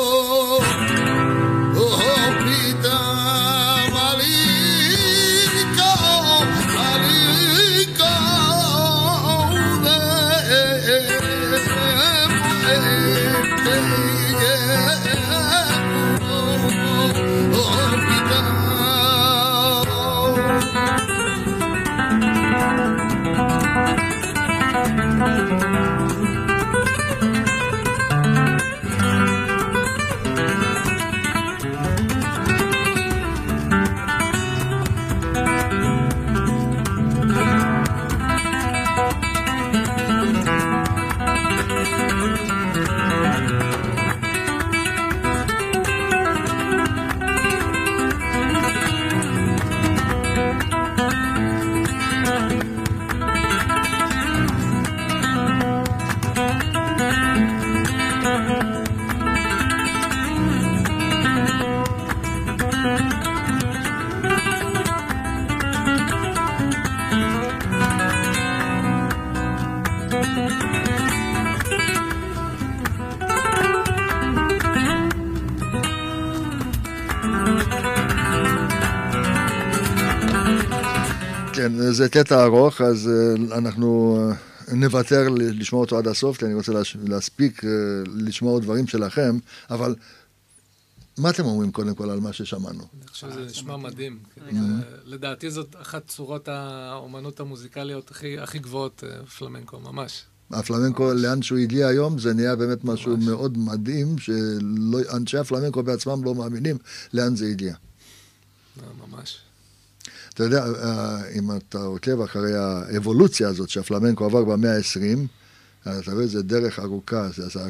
זה 81.95 82.09
קטע 82.09 82.45
ארוך, 82.45 82.81
אז 82.81 83.09
אה, 83.09 83.59
אנחנו 83.59 84.19
אה, 84.69 84.75
נוותר 84.75 85.29
לשמוע 85.29 85.81
אותו 85.81 85.99
עד 85.99 86.07
הסוף, 86.07 86.37
כי 86.39 86.45
אני 86.45 86.55
רוצה 86.55 86.73
להספיק 87.05 87.65
אה, 87.65 87.71
לשמוע 88.15 88.61
דברים 88.61 88.87
שלכם, 88.87 89.39
אבל 89.71 89.95
מה 91.19 91.31
אתם 91.31 91.45
אומרים 91.45 91.73
קודם 91.73 91.95
כל 91.95 92.11
על 92.11 92.21
מה 92.21 92.33
ששמענו? 92.33 92.85
אני 92.99 93.09
חושב 93.09 93.31
שזה 93.31 93.45
נשמע 93.45 93.77
מדהים. 93.77 94.19
לדעתי 95.05 95.51
זאת 95.51 95.77
אחת 95.83 96.09
צורות 96.09 96.49
האומנות 96.49 97.41
המוזיקליות 97.41 98.11
הכי 98.41 98.59
גבוהות, 98.59 99.05
פלמנקו, 99.39 99.81
ממש. 99.81 100.25
הפלמנקו, 100.51 101.13
לאן 101.13 101.43
שהוא 101.43 101.59
הגיע 101.59 101.87
היום, 101.87 102.19
זה 102.19 102.35
נהיה 102.35 102.57
באמת 102.57 102.85
משהו 102.85 103.17
מאוד 103.17 103.59
מדהים, 103.59 104.19
שאנשי 104.19 105.39
הפלמנקו 105.39 105.83
בעצמם 105.83 106.25
לא 106.25 106.35
מאמינים 106.35 106.79
לאן 107.13 107.37
זה 107.37 107.47
הגיע. 107.47 107.75
ממש. 109.09 109.44
אתה 110.35 110.45
יודע, 110.45 110.65
אה, 110.67 111.29
אם 111.39 111.51
אתה 111.57 111.79
עוקב 111.79 112.21
אחרי 112.21 112.55
האבולוציה 112.55 113.49
הזאת 113.49 113.69
שהפלמנקו 113.69 114.25
עבר 114.25 114.45
במאה 114.45 114.77
ה-20, 114.77 115.19
אתה 115.89 116.13
רואה, 116.13 116.27
זה 116.27 116.43
דרך 116.43 116.79
ארוכה. 116.79 117.29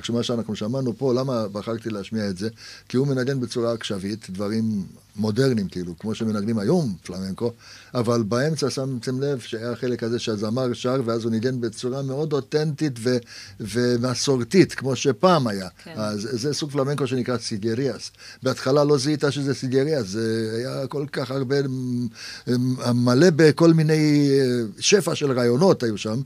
מה 0.09 0.23
שאנחנו 0.23 0.57
שמענו 0.57 0.99
פה, 0.99 1.15
למה 1.15 1.49
בחרתי 1.49 1.91
להשמיע 1.91 2.29
את 2.29 2.39
זה? 2.39 2.49
כי 2.89 2.97
הוא 2.97 3.07
מנגן 3.07 3.41
בצורה 3.41 3.73
עכשווית, 3.73 4.31
דברים 4.31 4.85
מודרניים 5.17 5.69
כאילו, 5.69 5.99
כמו 5.99 6.15
שמנגנים 6.15 6.59
היום 6.59 6.95
פלמנקו, 7.03 7.53
אבל 7.95 8.23
באמצע 8.23 8.71
שמתם 8.71 9.21
לב 9.21 9.39
שהיה 9.39 9.73
החלק 9.73 10.03
הזה 10.03 10.19
שהזמר 10.19 10.73
שר, 10.73 11.01
ואז 11.05 11.25
הוא 11.25 11.33
ניגן 11.33 11.61
בצורה 11.61 12.03
מאוד 12.03 12.33
אותנטית 12.33 12.93
ו- 12.99 13.19
ומסורתית, 13.61 14.75
כמו 14.75 14.97
שפעם 14.97 15.47
היה. 15.47 15.69
כן. 15.85 15.93
אז 15.97 16.29
זה 16.33 16.55
סוג 16.55 16.71
פלמנקו 16.71 17.07
שנקרא 17.07 17.39
סיגריאס. 17.39 18.11
בהתחלה 18.43 18.85
לא 18.85 18.99
זיהית 18.99 19.25
שזה 19.31 19.55
סיגריאס, 19.55 20.07
זה 20.07 20.55
היה 20.57 20.87
כל 20.87 21.07
כך 21.13 21.31
הרבה, 21.31 21.57
מלא 22.95 23.31
בכל 23.37 23.73
מיני 23.73 24.31
אה, 24.31 24.67
שפע 24.79 25.15
של 25.15 25.33
רעיונות 25.33 25.83
היו 25.83 25.99
שם. 25.99 26.21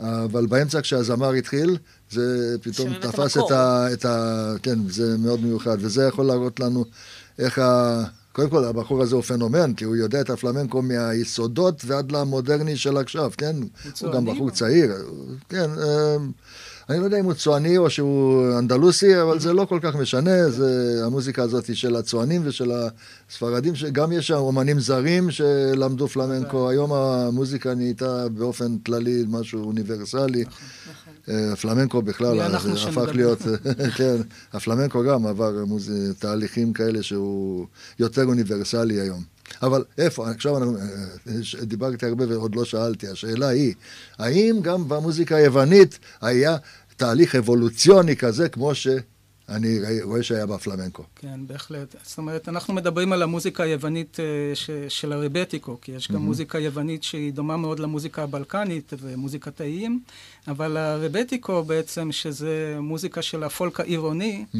אבל 0.00 0.46
באמצע 0.46 0.80
כשהזמר 0.80 1.32
התחיל, 1.32 1.76
זה 2.10 2.56
פתאום 2.62 2.94
תפס 2.94 3.36
את 3.38 3.50
ה, 3.50 3.86
את 3.92 4.04
ה... 4.04 4.54
כן, 4.62 4.78
זה 4.88 5.18
מאוד 5.18 5.40
מיוחד, 5.40 5.76
וזה 5.80 6.04
יכול 6.04 6.26
להראות 6.26 6.60
לנו 6.60 6.84
איך 7.38 7.58
ה... 7.58 8.04
קודם 8.32 8.50
כל, 8.50 8.64
הבחור 8.64 9.02
הזה 9.02 9.14
הוא 9.14 9.22
פנומן, 9.22 9.74
כי 9.74 9.84
הוא 9.84 9.96
יודע 9.96 10.20
את 10.20 10.30
הפלמנקו 10.30 10.82
מהיסודות 10.82 11.82
ועד 11.84 12.12
למודרני 12.12 12.76
של 12.76 12.96
עכשיו, 12.96 13.30
כן? 13.38 13.56
הוא, 13.56 13.92
הוא 14.00 14.12
גם 14.12 14.24
בחור 14.24 14.50
צעיר, 14.50 14.92
כן. 15.48 15.70
אני 16.90 16.98
לא 16.98 17.04
יודע 17.04 17.20
אם 17.20 17.24
הוא 17.24 17.34
צועני 17.34 17.78
או 17.78 17.90
שהוא 17.90 18.58
אנדלוסי, 18.58 19.22
אבל 19.22 19.40
זה 19.40 19.52
לא 19.52 19.64
כל 19.64 19.78
כך 19.82 19.94
משנה, 19.94 20.50
זה, 20.50 21.00
המוזיקה 21.06 21.42
הזאת 21.42 21.66
היא 21.66 21.76
של 21.76 21.96
הצוענים 21.96 22.42
ושל 22.44 22.72
הספרדים, 23.28 23.74
שגם 23.74 24.12
יש 24.12 24.30
אומנים 24.30 24.80
זרים 24.80 25.30
שלמדו 25.30 26.08
פלמנקו, 26.08 26.70
היום 26.70 26.92
המוזיקה 26.92 27.74
נהייתה 27.74 28.28
באופן 28.28 28.78
כללי 28.78 29.24
משהו 29.28 29.64
אוניברסלי. 29.64 30.42
נכון, 30.42 30.52
נכון. 30.90 31.34
אה, 31.34 31.52
הפלמנקו 31.52 32.02
בכלל 32.02 32.40
הפך 32.40 33.14
להיות, 33.14 33.38
כן, 33.96 34.16
הפלמנקו 34.52 35.04
גם 35.04 35.26
עבר 35.26 35.64
תהליכים 36.18 36.72
כאלה 36.72 37.02
שהוא 37.02 37.66
יותר 37.98 38.24
אוניברסלי 38.24 39.00
היום. 39.00 39.39
אבל 39.62 39.84
איפה, 39.98 40.30
עכשיו 40.30 40.58
אנחנו, 40.58 40.76
אה, 40.78 41.64
דיברתי 41.64 42.06
הרבה 42.06 42.28
ועוד 42.28 42.54
לא 42.54 42.64
שאלתי, 42.64 43.08
השאלה 43.08 43.48
היא, 43.48 43.74
האם 44.18 44.58
גם 44.62 44.88
במוזיקה 44.88 45.36
היוונית 45.36 45.98
היה 46.20 46.56
תהליך 46.96 47.34
אבולוציוני 47.34 48.16
כזה, 48.16 48.48
כמו 48.48 48.74
אני 49.50 49.78
רואה 50.02 50.22
שהיה 50.22 50.46
בפלמנקו. 50.46 51.04
כן, 51.16 51.40
בהחלט. 51.46 51.96
זאת 52.02 52.18
אומרת, 52.18 52.48
אנחנו 52.48 52.74
מדברים 52.74 53.12
על 53.12 53.22
המוזיקה 53.22 53.62
היוונית 53.62 54.18
ש, 54.54 54.70
של 54.88 55.12
הרבטיקו, 55.12 55.78
כי 55.82 55.92
יש 55.92 56.08
גם 56.08 56.16
mm-hmm. 56.16 56.18
מוזיקה 56.18 56.58
יוונית 56.58 57.02
שהיא 57.02 57.32
דומה 57.32 57.56
מאוד 57.56 57.80
למוזיקה 57.80 58.22
הבלקנית 58.22 58.92
ומוזיקת 59.00 59.60
האיים, 59.60 60.00
אבל 60.48 60.76
הרבטיקו 60.76 61.62
בעצם, 61.62 62.12
שזה 62.12 62.76
מוזיקה 62.80 63.22
של 63.22 63.42
הפולק 63.42 63.80
העירוני, 63.80 64.44
mm-hmm. 64.54 64.58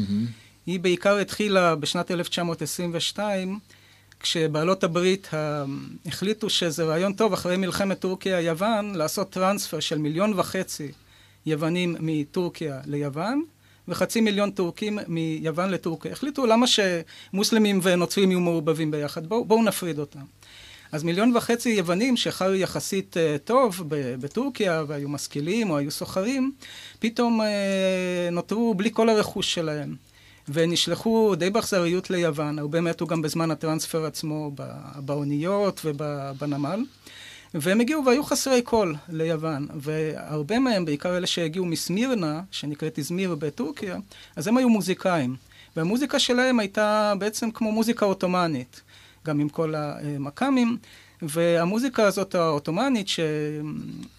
היא 0.65 0.79
בעיקר 0.79 1.17
התחילה 1.17 1.75
בשנת 1.75 2.11
1922, 2.11 3.59
כשבעלות 4.21 4.83
הברית 4.83 5.29
החליטו 6.05 6.49
שזה 6.49 6.83
רעיון 6.83 7.13
טוב 7.13 7.33
אחרי 7.33 7.57
מלחמת 7.57 7.99
טורקיה-יוון, 7.99 8.95
לעשות 8.95 9.29
טרנספר 9.29 9.79
של 9.79 9.97
מיליון 9.97 10.39
וחצי 10.39 10.91
יוונים 11.45 11.95
מטורקיה 11.99 12.79
ליוון, 12.85 13.43
וחצי 13.87 14.21
מיליון 14.21 14.51
טורקים 14.51 14.99
מיוון 15.07 15.69
לטורקיה. 15.69 16.11
החליטו 16.11 16.45
למה 16.45 16.65
שמוסלמים 16.67 17.79
ונוצרים 17.83 18.31
יהיו 18.31 18.39
מעורבבים 18.39 18.91
ביחד, 18.91 19.27
בואו 19.27 19.45
בוא 19.45 19.63
נפריד 19.63 19.99
אותם. 19.99 20.19
אז 20.91 21.03
מיליון 21.03 21.35
וחצי 21.35 21.69
יוונים 21.69 22.17
שחיו 22.17 22.55
יחסית 22.55 23.17
uh, 23.17 23.37
טוב 23.45 23.83
בטורקיה 23.89 24.83
והיו 24.87 25.09
משכילים 25.09 25.69
או 25.69 25.77
היו 25.77 25.91
סוחרים, 25.91 26.51
פתאום 26.99 27.41
uh, 27.41 27.43
נותרו 28.31 28.73
בלי 28.73 28.89
כל 28.93 29.09
הרכוש 29.09 29.53
שלהם. 29.53 29.95
ונשלחו 30.49 31.35
די 31.35 31.49
באכזריות 31.49 32.09
ליוון, 32.09 32.59
הרבה 32.59 32.81
מתו 32.81 33.07
גם 33.07 33.21
בזמן 33.21 33.51
הטרנספר 33.51 34.05
עצמו 34.05 34.51
באוניות 34.95 35.81
ובנמל. 35.85 36.83
והם 37.53 37.81
הגיעו 37.81 38.05
והיו 38.05 38.23
חסרי 38.23 38.61
כל 38.63 38.93
ליוון, 39.09 39.67
והרבה 39.75 40.59
מהם, 40.59 40.85
בעיקר 40.85 41.17
אלה 41.17 41.27
שהגיעו 41.27 41.65
מסמירנה, 41.65 42.41
שנקראת 42.51 42.97
איזמיר 42.97 43.35
בטורקיה, 43.35 43.97
אז 44.35 44.47
הם 44.47 44.57
היו 44.57 44.69
מוזיקאים. 44.69 45.35
והמוזיקה 45.75 46.19
שלהם 46.19 46.59
הייתה 46.59 47.13
בעצם 47.19 47.51
כמו 47.51 47.71
מוזיקה 47.71 48.05
עות'מאנית, 48.05 48.81
גם 49.25 49.39
עם 49.39 49.49
כל 49.49 49.73
המכ"מים. 49.75 50.77
והמוזיקה 51.21 52.03
הזאת 52.03 52.35
העות'מאנית 52.35 53.07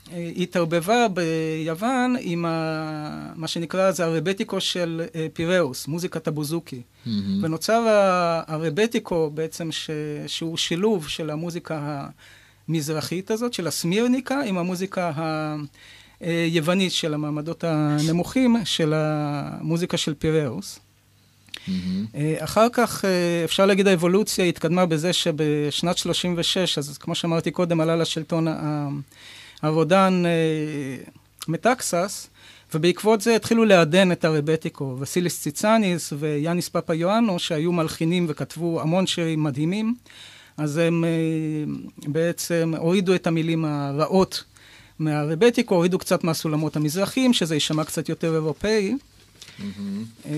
שהתערבבה 0.09 1.07
ביוון 1.09 2.17
עם 2.21 2.45
ה... 2.45 3.33
מה 3.37 3.49
שנקרא 3.49 3.89
אז 3.89 4.01
הרבטיקו 4.01 4.61
של 4.61 5.03
אה, 5.15 5.27
פיראוס, 5.33 5.87
מוזיקת 5.89 6.29
הבוזוקי. 6.29 6.83
Mm-hmm. 6.83 7.11
ונוצר 7.43 7.85
הרבטיקו 8.47 9.31
בעצם 9.35 9.73
ש... 9.73 9.91
שהוא 10.27 10.57
שילוב 10.57 11.09
של 11.09 11.31
המוזיקה 11.31 12.07
המזרחית 12.69 13.31
הזאת, 13.31 13.53
של 13.53 13.67
הסמירניקה, 13.67 14.41
עם 14.41 14.59
המוזיקה 14.59 15.13
היוונית 16.21 16.93
של 16.93 17.15
המעמדות 17.15 17.65
הנמוכים, 17.65 18.57
של 18.65 18.93
המוזיקה 18.97 19.97
של 19.97 20.15
פיראוס. 20.15 20.79
Mm-hmm. 21.69 22.17
אחר 22.39 22.67
כך 22.73 23.05
אה, 23.05 23.11
אפשר 23.45 23.67
להגיד 23.67 23.87
האבולוציה 23.87 24.45
התקדמה 24.45 24.87
בזה 24.87 25.13
שבשנת 25.13 25.99
36, 25.99 26.79
אז 26.79 26.99
כמו 26.99 27.15
שאמרתי 27.15 27.51
קודם, 27.51 27.81
עלה 27.81 27.97
לשלטון 27.97 28.47
הרודן 29.63 30.23
אה, 30.27 31.05
מטקסס, 31.49 32.29
ובעקבות 32.75 33.21
זה 33.21 33.37
התחילו 33.37 33.65
לעדן 33.65 34.13
את 34.13 34.25
הרבטיקו, 34.25 34.97
וסיליס 35.01 35.41
ציצניס 35.41 36.13
ויאניס 36.19 36.69
פאפה 36.69 36.95
יואנו, 36.95 37.39
שהיו 37.39 37.73
מלחינים 37.73 38.27
וכתבו 38.29 38.81
המון 38.81 39.07
שירים 39.07 39.43
מדהימים, 39.43 39.95
אז 40.57 40.77
הם 40.77 41.05
בעצם 42.07 42.75
הורידו 42.79 43.15
את 43.15 43.27
המילים 43.27 43.65
הרעות 43.65 44.45
מהרבטיקו, 44.99 45.75
הורידו 45.75 45.99
קצת 45.99 46.25
מהסולמות 46.25 46.77
המזרחיים, 46.77 47.33
שזה 47.33 47.55
יישמע 47.55 47.85
קצת 47.85 48.09
יותר 48.09 48.35
אירופאי. 48.35 48.95
Mm-hmm. 49.61 50.33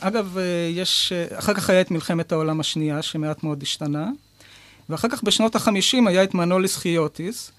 אגב, 0.00 0.38
אה, 0.38 0.44
יש, 0.72 1.12
אחר 1.12 1.54
כך 1.54 1.70
היה 1.70 1.80
את 1.80 1.90
מלחמת 1.90 2.32
העולם 2.32 2.60
השנייה, 2.60 3.02
שמעט 3.02 3.42
מאוד 3.42 3.62
השתנה, 3.62 4.08
ואחר 4.88 5.08
כך 5.08 5.22
בשנות 5.22 5.54
החמישים 5.54 6.06
היה 6.06 6.24
את 6.24 6.34
מנוליס 6.34 6.76
חיוטיס, 6.76 7.52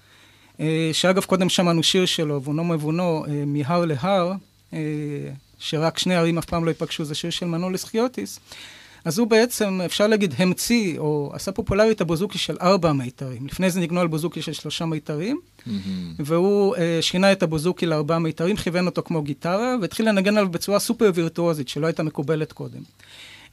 שאגב, 0.92 1.24
קודם 1.24 1.48
שמענו 1.48 1.82
שיר 1.82 2.06
שלו, 2.06 2.42
וונו 2.42 2.64
מבונו, 2.64 3.24
מהר 3.46 3.84
להר, 3.84 4.32
שרק 5.58 5.98
שני 5.98 6.14
ערים 6.14 6.38
אף 6.38 6.44
פעם 6.44 6.64
לא 6.64 6.70
ייפגשו, 6.70 7.04
זה 7.04 7.14
שיר 7.14 7.30
של 7.30 7.46
מנוליס 7.46 7.84
חיוטיס. 7.84 8.40
אז 9.04 9.18
הוא 9.18 9.26
בעצם, 9.26 9.80
אפשר 9.84 10.06
להגיד, 10.06 10.34
המציא, 10.38 10.98
או 10.98 11.30
עשה 11.34 11.52
פופולרית 11.52 12.00
הבוזוקי 12.00 12.38
של 12.38 12.56
ארבע 12.60 12.92
מיתרים. 12.92 13.46
לפני 13.46 13.70
זה 13.70 13.80
ניגנו 13.80 14.00
על 14.00 14.06
בוזוקי 14.06 14.42
של 14.42 14.52
שלושה 14.52 14.84
מיתרים, 14.84 15.40
mm-hmm. 15.40 15.70
והוא 16.18 16.76
uh, 16.76 16.78
שינה 17.00 17.32
את 17.32 17.42
הבוזוקי 17.42 17.86
לארבעה 17.86 18.18
מיתרים, 18.18 18.56
כיוון 18.56 18.86
אותו 18.86 19.02
כמו 19.02 19.22
גיטרה, 19.22 19.76
והתחיל 19.80 20.08
לנגן 20.08 20.36
עליו 20.36 20.50
בצורה 20.50 20.78
סופר 20.78 21.10
וירטואוזית, 21.14 21.68
שלא 21.68 21.86
הייתה 21.86 22.02
מקובלת 22.02 22.52
קודם. 22.52 22.80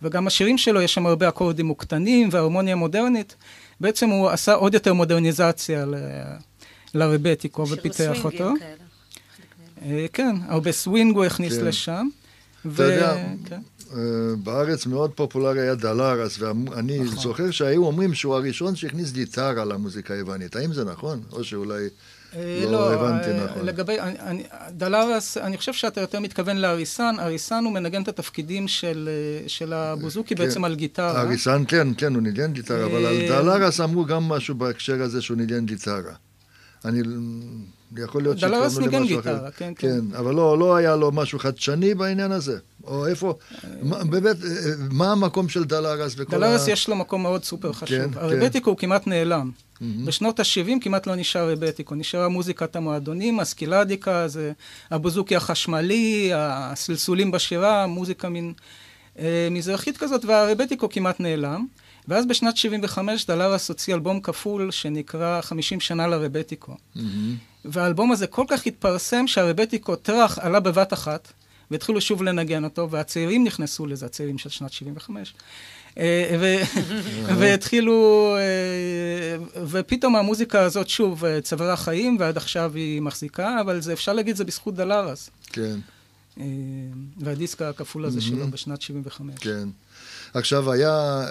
וגם 0.02 0.28
השירים 0.28 0.58
שלו, 0.58 0.82
יש 0.82 0.94
שם 0.94 1.06
הרבה 1.06 1.30
אקורדים 1.30 1.66
מוקטנים 1.66 2.30
והרמוניה 2.32 2.76
מודרנית. 2.76 3.36
בעצם 3.80 4.10
הוא 4.10 4.30
עשה 4.30 4.54
עוד 4.54 4.74
יותר 4.74 4.94
מודרניזציה 4.94 5.86
ל... 5.86 5.96
לרבטיקו 6.94 7.68
ופיתח 7.70 8.26
אותו. 8.26 8.54
כאלה. 8.60 8.76
אה, 9.80 10.08
כן, 10.14 10.36
הרבה 10.48 10.72
סווינג 10.72 11.16
הוא 11.16 11.26
הכניס 11.26 11.58
כן. 11.58 11.66
לשם. 11.66 12.08
אתה 12.62 12.70
ו... 12.70 12.84
יודע, 12.84 13.18
כן. 13.46 13.60
אה, 13.94 14.36
בארץ 14.44 14.86
מאוד 14.86 15.12
פופולרי 15.12 15.62
היה 15.62 15.76
דלרס, 15.76 16.40
ואני 16.40 17.00
נכון. 17.00 17.18
זוכר 17.20 17.52
שהיו 17.52 17.86
אומרים 17.86 18.14
שהוא 18.14 18.36
הראשון 18.36 18.76
שהכניס 18.76 19.12
גיטרה 19.12 19.66
למוזיקה 19.66 20.14
היוונית. 20.14 20.56
האם 20.56 20.74
זה 20.74 20.86
נכון? 20.86 21.22
או 21.32 21.44
שאולי... 21.44 21.88
אה, 22.36 22.62
לא, 22.66 22.72
לא 22.72 22.94
הבנתי 22.94 23.30
אה, 23.30 23.46
נכון. 23.46 23.66
לגבי, 23.66 24.00
אני, 24.00 24.44
דלרס, 24.72 25.38
אני 25.38 25.58
חושב 25.58 25.74
שאתה 25.74 26.02
יותר 26.02 26.20
מתכוון 26.20 26.58
לאריס 26.58 26.94
סן. 26.94 27.16
אריס 27.20 27.49
סן 27.49 27.64
הוא 27.66 27.74
מנגן 27.74 28.02
את 28.02 28.08
התפקידים 28.08 28.68
של, 28.68 29.10
של 29.48 29.74
הבוזוקי 29.74 30.36
כן, 30.36 30.44
בעצם 30.44 30.64
על 30.64 30.76
גיטרה. 30.76 31.22
אריס 31.22 31.50
סן 31.50 31.64
כן, 31.68 31.88
כן, 31.98 32.16
הוא 32.16 32.24
ניגן 32.24 32.54
גיטרה, 32.54 32.86
אבל 32.86 33.06
על 33.06 33.28
דלרס 33.28 33.80
אמרו 33.80 34.06
גם 34.06 34.24
משהו 34.24 34.56
בהקשר 34.56 35.02
הזה 35.02 35.22
שהוא 35.22 35.38
ניגן 35.38 35.66
גיטרה. 35.66 36.14
אני 36.86 37.02
יכול 37.98 38.22
להיות 38.22 38.40
שהתכוונו 38.40 38.64
למשהו 38.64 38.80
אחר. 38.80 38.90
דלרס 38.90 39.02
ניגן 39.02 39.16
גיטרה, 39.16 39.52
כן, 39.52 39.74
כן. 39.76 40.00
כן, 40.10 40.16
אבל 40.16 40.36
לא, 40.36 40.60
לא 40.60 40.76
היה 40.76 40.96
לו 40.96 41.12
משהו 41.12 41.40
חדשני 41.40 41.94
בעניין 41.94 42.32
הזה. 42.32 42.58
או 42.84 43.08
איפה, 43.08 43.34
באמת, 44.10 44.36
מה 44.92 45.12
המקום 45.12 45.50
של 45.50 45.64
דלרס 45.64 46.14
וכל 46.18 46.36
ה... 46.36 46.40
דלרס 46.40 46.68
יש 46.68 46.90
לו 46.90 46.96
מקום 46.96 47.24
מאוד 47.24 47.44
סופר 47.44 47.74
חשוב. 47.74 47.98
כן, 47.98 48.10
הרבטיקו 48.16 48.66
כן. 48.66 48.70
הוא 48.70 48.78
כמעט 48.78 49.08
נעלם. 49.08 49.52
Mm-hmm. 49.52 49.84
בשנות 50.06 50.40
ה-70 50.40 50.72
כמעט 50.82 51.08
לא 51.08 51.16
נשאר 51.16 51.52
רבטיקו, 51.52 51.96
נשארה 51.96 52.28
מוזיקת 52.28 52.76
המועדונים, 52.76 53.40
הסקילדיקה, 53.40 54.28
זה 54.28 54.52
הבוזוקי 54.92 55.36
החשמלי, 55.36 56.32
הסלסולים 56.36 57.32
בשירה, 57.32 57.88
מוזיקה 57.88 58.30
מין 58.30 58.54
אה, 59.20 59.48
מזרחית 59.52 59.98
כזאת, 59.98 60.26
והרבטיקו 60.26 60.90
כמעט 60.90 61.20
נעלם. 61.20 61.66
ואז 62.10 62.26
בשנת 62.26 62.58
75 62.58 63.26
דלרס 63.26 63.70
הוציא 63.70 63.94
אלבום 63.94 64.22
כפול 64.22 64.72
שנקרא 64.72 65.42
50 65.42 65.80
שנה 65.80 66.08
לרבטיקו. 66.08 66.74
Mm-hmm. 66.74 67.00
והאלבום 67.66 68.12
הזה 68.12 68.28
כל 68.28 68.46
כך 68.48 68.66
התפרסם 68.66 69.28
שהרבטיקו 69.28 69.96
טראח 69.96 70.40
עלה 70.40 70.60
בבת 70.60 70.94
אחת. 70.94 71.34
והתחילו 71.72 72.02
שוב 72.02 72.24
לנגן 72.24 72.64
אותו, 72.64 72.92
והצעירים 72.92 73.44
נכנסו 73.44 73.86
לזה, 73.86 74.06
הצעירים 74.06 74.38
של 74.38 74.50
שנת 74.50 74.72
75. 74.74 75.34
אה, 75.98 76.38
והתחילו, 77.40 78.36
אה, 78.38 79.64
ופתאום 79.68 80.16
המוזיקה 80.16 80.62
הזאת 80.62 80.90
שוב 80.90 81.26
אה, 81.26 81.42
צברה 81.42 81.76
חיים, 81.78 82.18
ועד 82.20 82.38
עכשיו 82.38 82.72
היא 82.76 83.02
מחזיקה, 83.02 83.62
אבל 83.62 83.82
זה, 83.82 83.94
אפשר 83.94 84.14
להגיד, 84.14 84.36
זה 84.36 84.44
בזכות 84.44 84.76
דלרס. 84.76 85.30
כן. 85.48 85.80
והדיסק 87.18 87.62
הכפול 87.62 88.06
הזה 88.06 88.22
שלו 88.22 88.48
בשנת 88.48 88.82
75. 88.82 89.36
כן. 89.40 89.70
עכשיו 90.34 90.72
היה, 90.72 91.26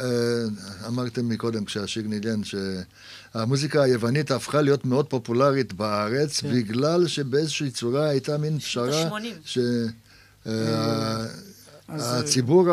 אמרתם 0.86 1.28
מקודם 1.28 1.64
כשהשיג 1.64 2.06
ניגן, 2.06 2.40
שהמוזיקה 2.44 3.82
היוונית 3.82 4.30
הפכה 4.30 4.60
להיות 4.60 4.84
מאוד 4.84 5.06
פופולרית 5.06 5.72
בארץ, 5.72 6.40
כן. 6.40 6.52
בגלל 6.54 7.06
שבאיזושהי 7.06 7.70
צורה 7.70 8.08
הייתה 8.08 8.38
מין 8.38 8.58
פשרה, 8.58 9.08
ש... 9.44 9.58
אה, 10.46 11.24
הציבור 11.88 12.66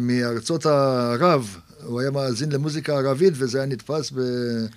מארצות 0.00 0.66
ערב, 0.66 1.56
הוא 1.88 2.00
היה 2.00 2.10
מאזין 2.10 2.52
למוזיקה 2.52 2.92
ערבית, 2.92 3.34
וזה 3.36 3.58
היה 3.58 3.66
נתפס 3.66 4.10
ב... 4.10 4.20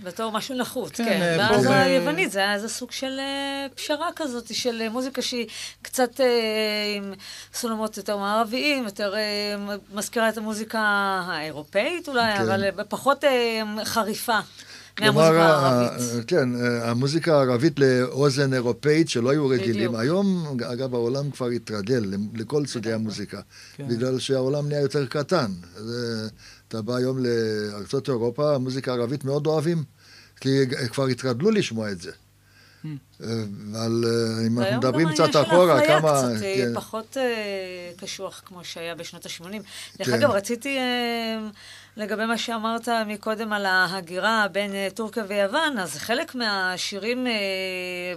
בתור 0.03 0.31
משהו 0.31 0.55
נחות, 0.55 0.91
כן. 0.91 1.05
כן. 1.05 1.21
אה, 1.21 1.37
ואז 1.39 1.65
היוונית, 1.69 2.31
זה 2.31 2.39
היה 2.39 2.53
איזה 2.53 2.69
סוג 2.69 2.91
של 2.91 3.19
אה, 3.19 3.67
פשרה 3.75 4.09
כזאת, 4.15 4.55
של 4.55 4.89
מוזיקה 4.89 5.21
שהיא 5.21 5.47
קצת 5.81 6.19
עם 6.97 7.13
סולמות 7.53 7.97
יותר 7.97 8.17
מערביים, 8.17 8.85
יותר 8.85 9.13
מזכירה 9.93 10.29
את 10.29 10.37
המוזיקה 10.37 10.79
האירופאית 11.27 12.09
אולי, 12.09 12.35
כן. 12.35 12.41
אבל 12.41 12.69
פחות 12.89 13.23
חריפה. 13.83 14.39
הערבית. 15.41 16.25
כן, 16.27 16.49
המוזיקה 16.81 17.37
הערבית 17.37 17.79
לאוזן 17.79 18.53
אירופאית 18.53 19.09
שלא 19.09 19.29
היו 19.29 19.47
רגילים. 19.47 19.95
היום, 19.95 20.57
אגב, 20.71 20.93
העולם 20.95 21.31
כבר 21.31 21.47
התרגל 21.47 22.13
לכל 22.33 22.65
סוגי 22.65 22.93
המוזיקה, 22.93 23.41
כן. 23.75 23.87
בגלל 23.87 24.19
שהעולם 24.19 24.67
נהיה 24.67 24.81
יותר 24.81 25.05
קטן. 25.05 25.51
אתה 26.71 26.81
בא 26.81 26.95
היום 26.95 27.25
לארצות 27.25 28.09
אירופה, 28.09 28.55
המוזיקה 28.55 28.91
הערבית 28.91 29.23
מאוד 29.23 29.47
אוהבים, 29.47 29.83
כי 30.39 30.49
כבר 30.91 31.05
התרגלו 31.05 31.51
לשמוע 31.51 31.91
את 31.91 32.01
זה. 32.01 32.11
אבל 33.71 34.05
אם 34.47 34.59
אנחנו 34.59 34.77
מדברים 34.77 35.09
קצת 35.13 35.29
אחורה, 35.35 35.87
כמה... 35.87 36.11
והיום 36.11 36.27
גם 36.27 36.35
יש 36.35 36.39
קצת 36.39 36.67
כן. 36.67 36.73
פחות 36.73 37.17
קשוח 37.97 38.41
כמו 38.45 38.63
שהיה 38.63 38.95
בשנות 38.95 39.25
ה-80. 39.25 39.43
דרך 39.97 40.07
כן. 40.07 40.13
אגב, 40.13 40.29
רציתי... 40.29 40.77
לגבי 41.97 42.25
מה 42.25 42.37
שאמרת 42.37 42.87
מקודם 43.07 43.53
על 43.53 43.65
ההגירה 43.65 44.47
בין 44.51 44.71
uh, 44.71 44.93
טורקיה 44.95 45.23
ויוון, 45.27 45.79
אז 45.79 45.97
חלק 45.97 46.35
מהשירים 46.35 47.27
uh, 47.27 47.29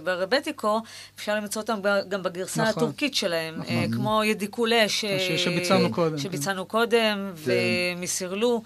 ברבטיקו, 0.03 0.81
אפשר 1.15 1.35
למצוא 1.35 1.61
אותם 1.61 1.79
גם 2.07 2.23
בגרסה 2.23 2.61
נכון, 2.61 2.73
הטורקית 2.83 3.15
שלהם, 3.15 3.55
נכון. 3.57 3.75
uh, 3.91 3.95
כמו 3.95 4.23
ידיקולה, 4.23 4.89
ש... 4.89 5.05
שביצענו 5.37 5.91
קודם. 5.91 6.17
שביצענו 6.17 6.67
כן. 6.67 6.71
קודם, 6.71 7.31
כן. 7.45 7.51
ומסירלו. 7.97 8.61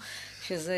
שזה 0.50 0.76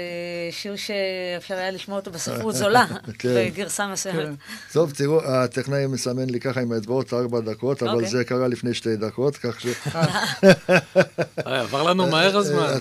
שיר 0.50 0.76
שאפשר 0.76 1.54
היה 1.54 1.70
לשמוע 1.70 1.98
אותו 1.98 2.10
בספרות 2.10 2.54
זולה, 2.54 2.86
כן. 3.18 3.28
בגרסה 3.34 3.86
מסוימת. 3.86 4.18
כן. 4.18 4.34
טוב, 4.72 4.90
תראו, 4.90 5.24
הטכנאי 5.24 5.86
מסמן 5.86 6.30
לי 6.30 6.40
ככה 6.40 6.60
עם 6.60 6.72
האצבעות 6.72 7.14
ארבע 7.14 7.40
דקות, 7.40 7.82
אבל 7.82 7.94
אוקיי. 7.94 8.08
זה 8.08 8.24
קרה 8.24 8.48
לפני 8.48 8.74
שתי 8.74 8.96
דקות, 8.96 9.36
כך 9.36 9.60
ש... 9.60 9.66
עבר 11.44 11.82
לנו 11.82 12.06
מהר 12.06 12.36
הזמן. 12.36 12.78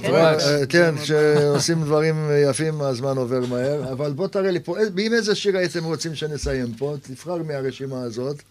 כן, 0.70 0.96
כשעושים 1.02 1.84
דברים 1.84 2.16
יפים, 2.50 2.82
הזמן 2.82 3.18
עובר 3.18 3.46
מהר, 3.46 3.92
אבל 3.92 4.12
בוא 4.12 4.28
תראה 4.28 4.52
לי 4.52 4.60
פה, 4.60 4.76
עם 4.98 5.14
איזה 5.14 5.36
שיר 5.36 5.58
הייתם 5.58 5.84
רוצים 5.84 6.16
שנסיים 6.16 6.74
פה? 6.74 6.96
תבחר 7.02 7.38
מהרשימה 7.38 8.02
הזאת. 8.02 8.42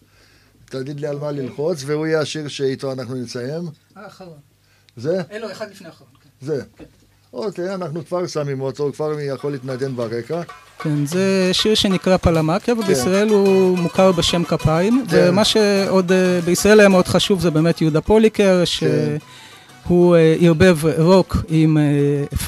תגיד 0.65 0.99
לי 0.99 1.07
על 1.07 1.19
מה 1.19 1.31
ללחוץ, 1.31 1.83
והוא 1.85 2.07
יהיה 2.07 2.19
השיר 2.19 2.47
שאיתו 2.47 2.91
אנחנו 2.91 3.15
נסיים. 3.15 3.69
האחרון. 3.95 4.37
זה? 4.97 5.21
אה, 5.31 5.39
לא, 5.39 5.51
אחד 5.51 5.71
לפני 5.71 5.87
האחרון. 5.87 6.09
זה. 6.41 6.63
אוקיי, 7.33 7.73
אנחנו 7.73 8.05
כבר 8.05 8.27
שמים 8.27 8.61
אותו, 8.61 8.83
הוא 8.83 8.93
כבר 8.93 9.19
יכול 9.19 9.51
להתנדן 9.51 9.95
ברקע. 9.95 10.41
כן, 10.79 11.05
זה 11.05 11.49
שיר 11.51 11.75
שנקרא 11.75 12.17
פלמקיה, 12.17 12.73
ובישראל 12.73 13.27
כן. 13.27 13.33
הוא 13.33 13.77
מוכר 13.77 14.11
בשם 14.11 14.43
כפיים. 14.43 15.05
כן. 15.09 15.25
ומה 15.29 15.45
שעוד 15.45 16.11
אה, 16.11 16.39
בישראל 16.45 16.79
היה 16.79 16.89
מאוד 16.89 17.07
חשוב 17.07 17.39
זה 17.41 17.51
באמת 17.51 17.81
יהודה 17.81 18.01
פוליקר, 18.01 18.65
שהוא 18.65 20.15
כן. 20.15 20.45
ערבב 20.45 20.77
רוק 20.97 21.37
עם, 21.49 21.77
אה, 21.77 21.83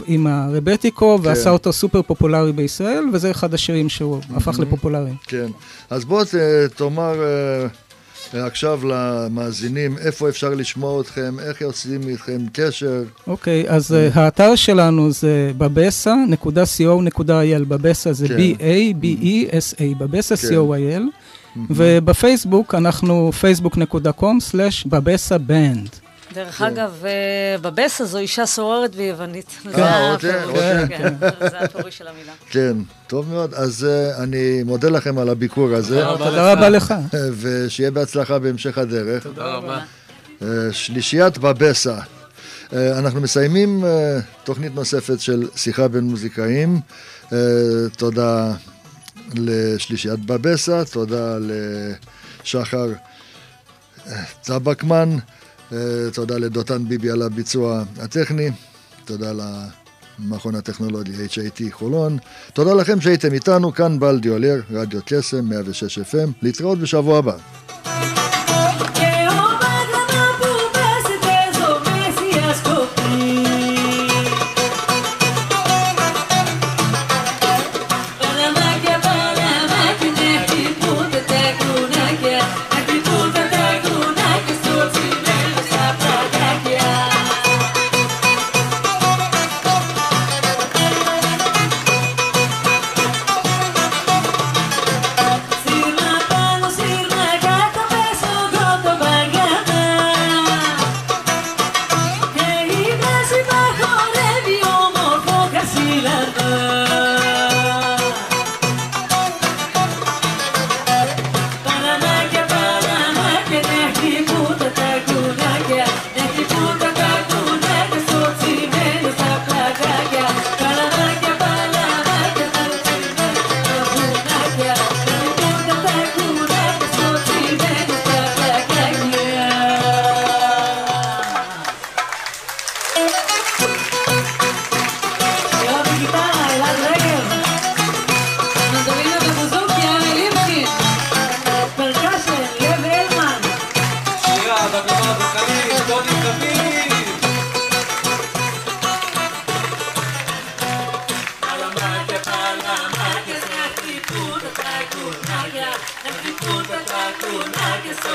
עם 0.08 0.28
הרבטיקו, 0.28 1.18
כן. 1.18 1.28
ועשה 1.28 1.50
אותו 1.50 1.74
סופר 1.74 2.02
פופולרי 2.02 2.52
בישראל, 2.52 3.04
וזה 3.14 3.32
אחד 3.32 3.54
השירים 3.54 3.90
שהוא 3.90 4.20
הפך 4.36 4.60
לפופולרי. 4.60 5.12
כן, 5.28 5.48
אז 5.90 6.06
בוא 6.06 6.24
תאמר... 6.76 7.16
עכשיו 8.42 8.80
למאזינים, 8.88 9.98
איפה 9.98 10.30
אפשר 10.30 10.50
לשמוע 10.50 11.02
אתכם, 11.02 11.40
איך 11.40 11.62
יוצאים 11.62 12.08
איתכם 12.08 12.40
קשר. 12.54 13.04
אוקיי, 13.28 13.64
okay, 13.68 13.72
אז 13.72 13.92
uh, 13.92 14.20
האתר 14.20 14.56
שלנו 14.56 15.12
זה 15.12 15.52
בבסה.co.il, 15.58 17.66
בבסה 17.68 18.14
זה 18.14 18.28
כן. 18.28 18.38
B-A-B-E-S-A, 18.38 19.98
בבסה 19.98 20.38
כן. 20.38 20.48
co.il, 20.48 21.02
ובפייסבוק 21.70 22.76
אנחנו 22.76 23.32
facebook.com/בבסה 23.42 25.38
בנד. 25.38 26.03
דרך 26.34 26.58
כן. 26.58 26.66
אגב, 26.66 27.06
אה, 27.06 27.58
בבסה 27.62 28.06
זו 28.06 28.18
אישה 28.18 28.46
סוררת 28.46 28.96
ביוונית. 28.96 29.52
כן, 29.64 30.18
כן, 30.20 30.88
כן. 30.88 31.14
זה 31.40 31.60
הפירוש 31.60 31.98
של 31.98 32.08
המילה. 32.08 32.32
כן, 32.50 32.78
טוב 33.08 33.30
מאוד. 33.30 33.54
אז 33.54 33.88
אה, 33.90 34.24
אני 34.24 34.64
מודה 34.64 34.90
לכם 34.90 35.18
על 35.18 35.30
הביקור 35.30 35.74
הזה. 35.74 36.04
תודה 36.18 36.52
רבה 36.52 36.70
לך. 36.70 36.94
ושיהיה 37.42 37.92
בהצלחה 37.92 38.40
בהמשך 38.40 38.78
הדרך. 38.78 39.24
תודה 39.24 39.46
רבה. 39.46 39.80
אה, 40.42 40.48
שלישיית 40.72 41.38
בבסה. 41.38 41.98
אנחנו 42.74 43.22
מסיימים 43.22 43.84
תוכנית 44.44 44.76
נוספת 44.76 45.20
של 45.20 45.48
שיחה 45.56 45.88
בין 45.88 46.04
מוזיקאים. 46.04 46.80
תודה 47.98 48.54
לשלישיית 49.36 50.20
בבסה, 50.26 50.86
תודה 50.86 51.38
לשחר 52.44 52.88
צבקמן. 54.42 55.18
תודה 56.14 56.38
לדותן 56.38 56.88
ביבי 56.88 57.10
על 57.10 57.22
הביצוע 57.22 57.84
הטכני, 58.00 58.50
תודה 59.06 59.32
למכון 60.20 60.56
הטכנולוגי 60.56 61.12
HIT 61.12 61.62
חולון, 61.72 62.18
תודה 62.54 62.74
לכם 62.74 63.02
שהייתם 63.02 63.34
איתנו, 63.34 63.74
כאן 63.74 64.00
בלדי 64.00 64.30
עולר, 64.30 64.62
רדיו 64.72 65.00
קסם, 65.06 65.46
106 65.46 66.00
FM, 66.00 66.30
להתראות 66.42 66.80
בשבוע 66.80 67.18
הבא. 67.18 67.36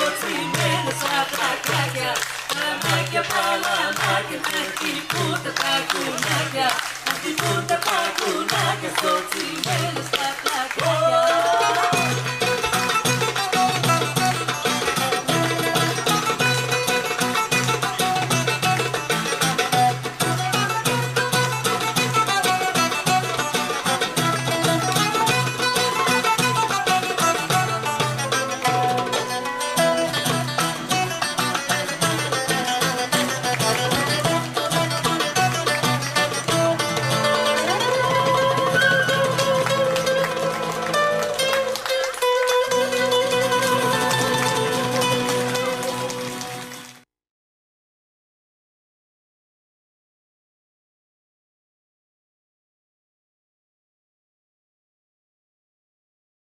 Κοτσιμένο 0.09 0.93
σαν 1.01 1.25
τα 1.37 1.51
κράκια 1.65 2.13
Παλαμάκια, 2.49 3.23
παλαμάκια 3.33 4.39
Να 4.45 4.61
χτυπούν 4.71 5.35
τα 5.45 5.53
τακουνάκια 5.61 6.69
Να 7.07 7.13
χτυπούν 7.19 7.63
τα 7.69 7.79
τακουνάκια 7.87 8.91
Στο 8.97 9.13
τσιμένο 9.29 10.01
στα 10.09 10.29
τα 10.45 10.59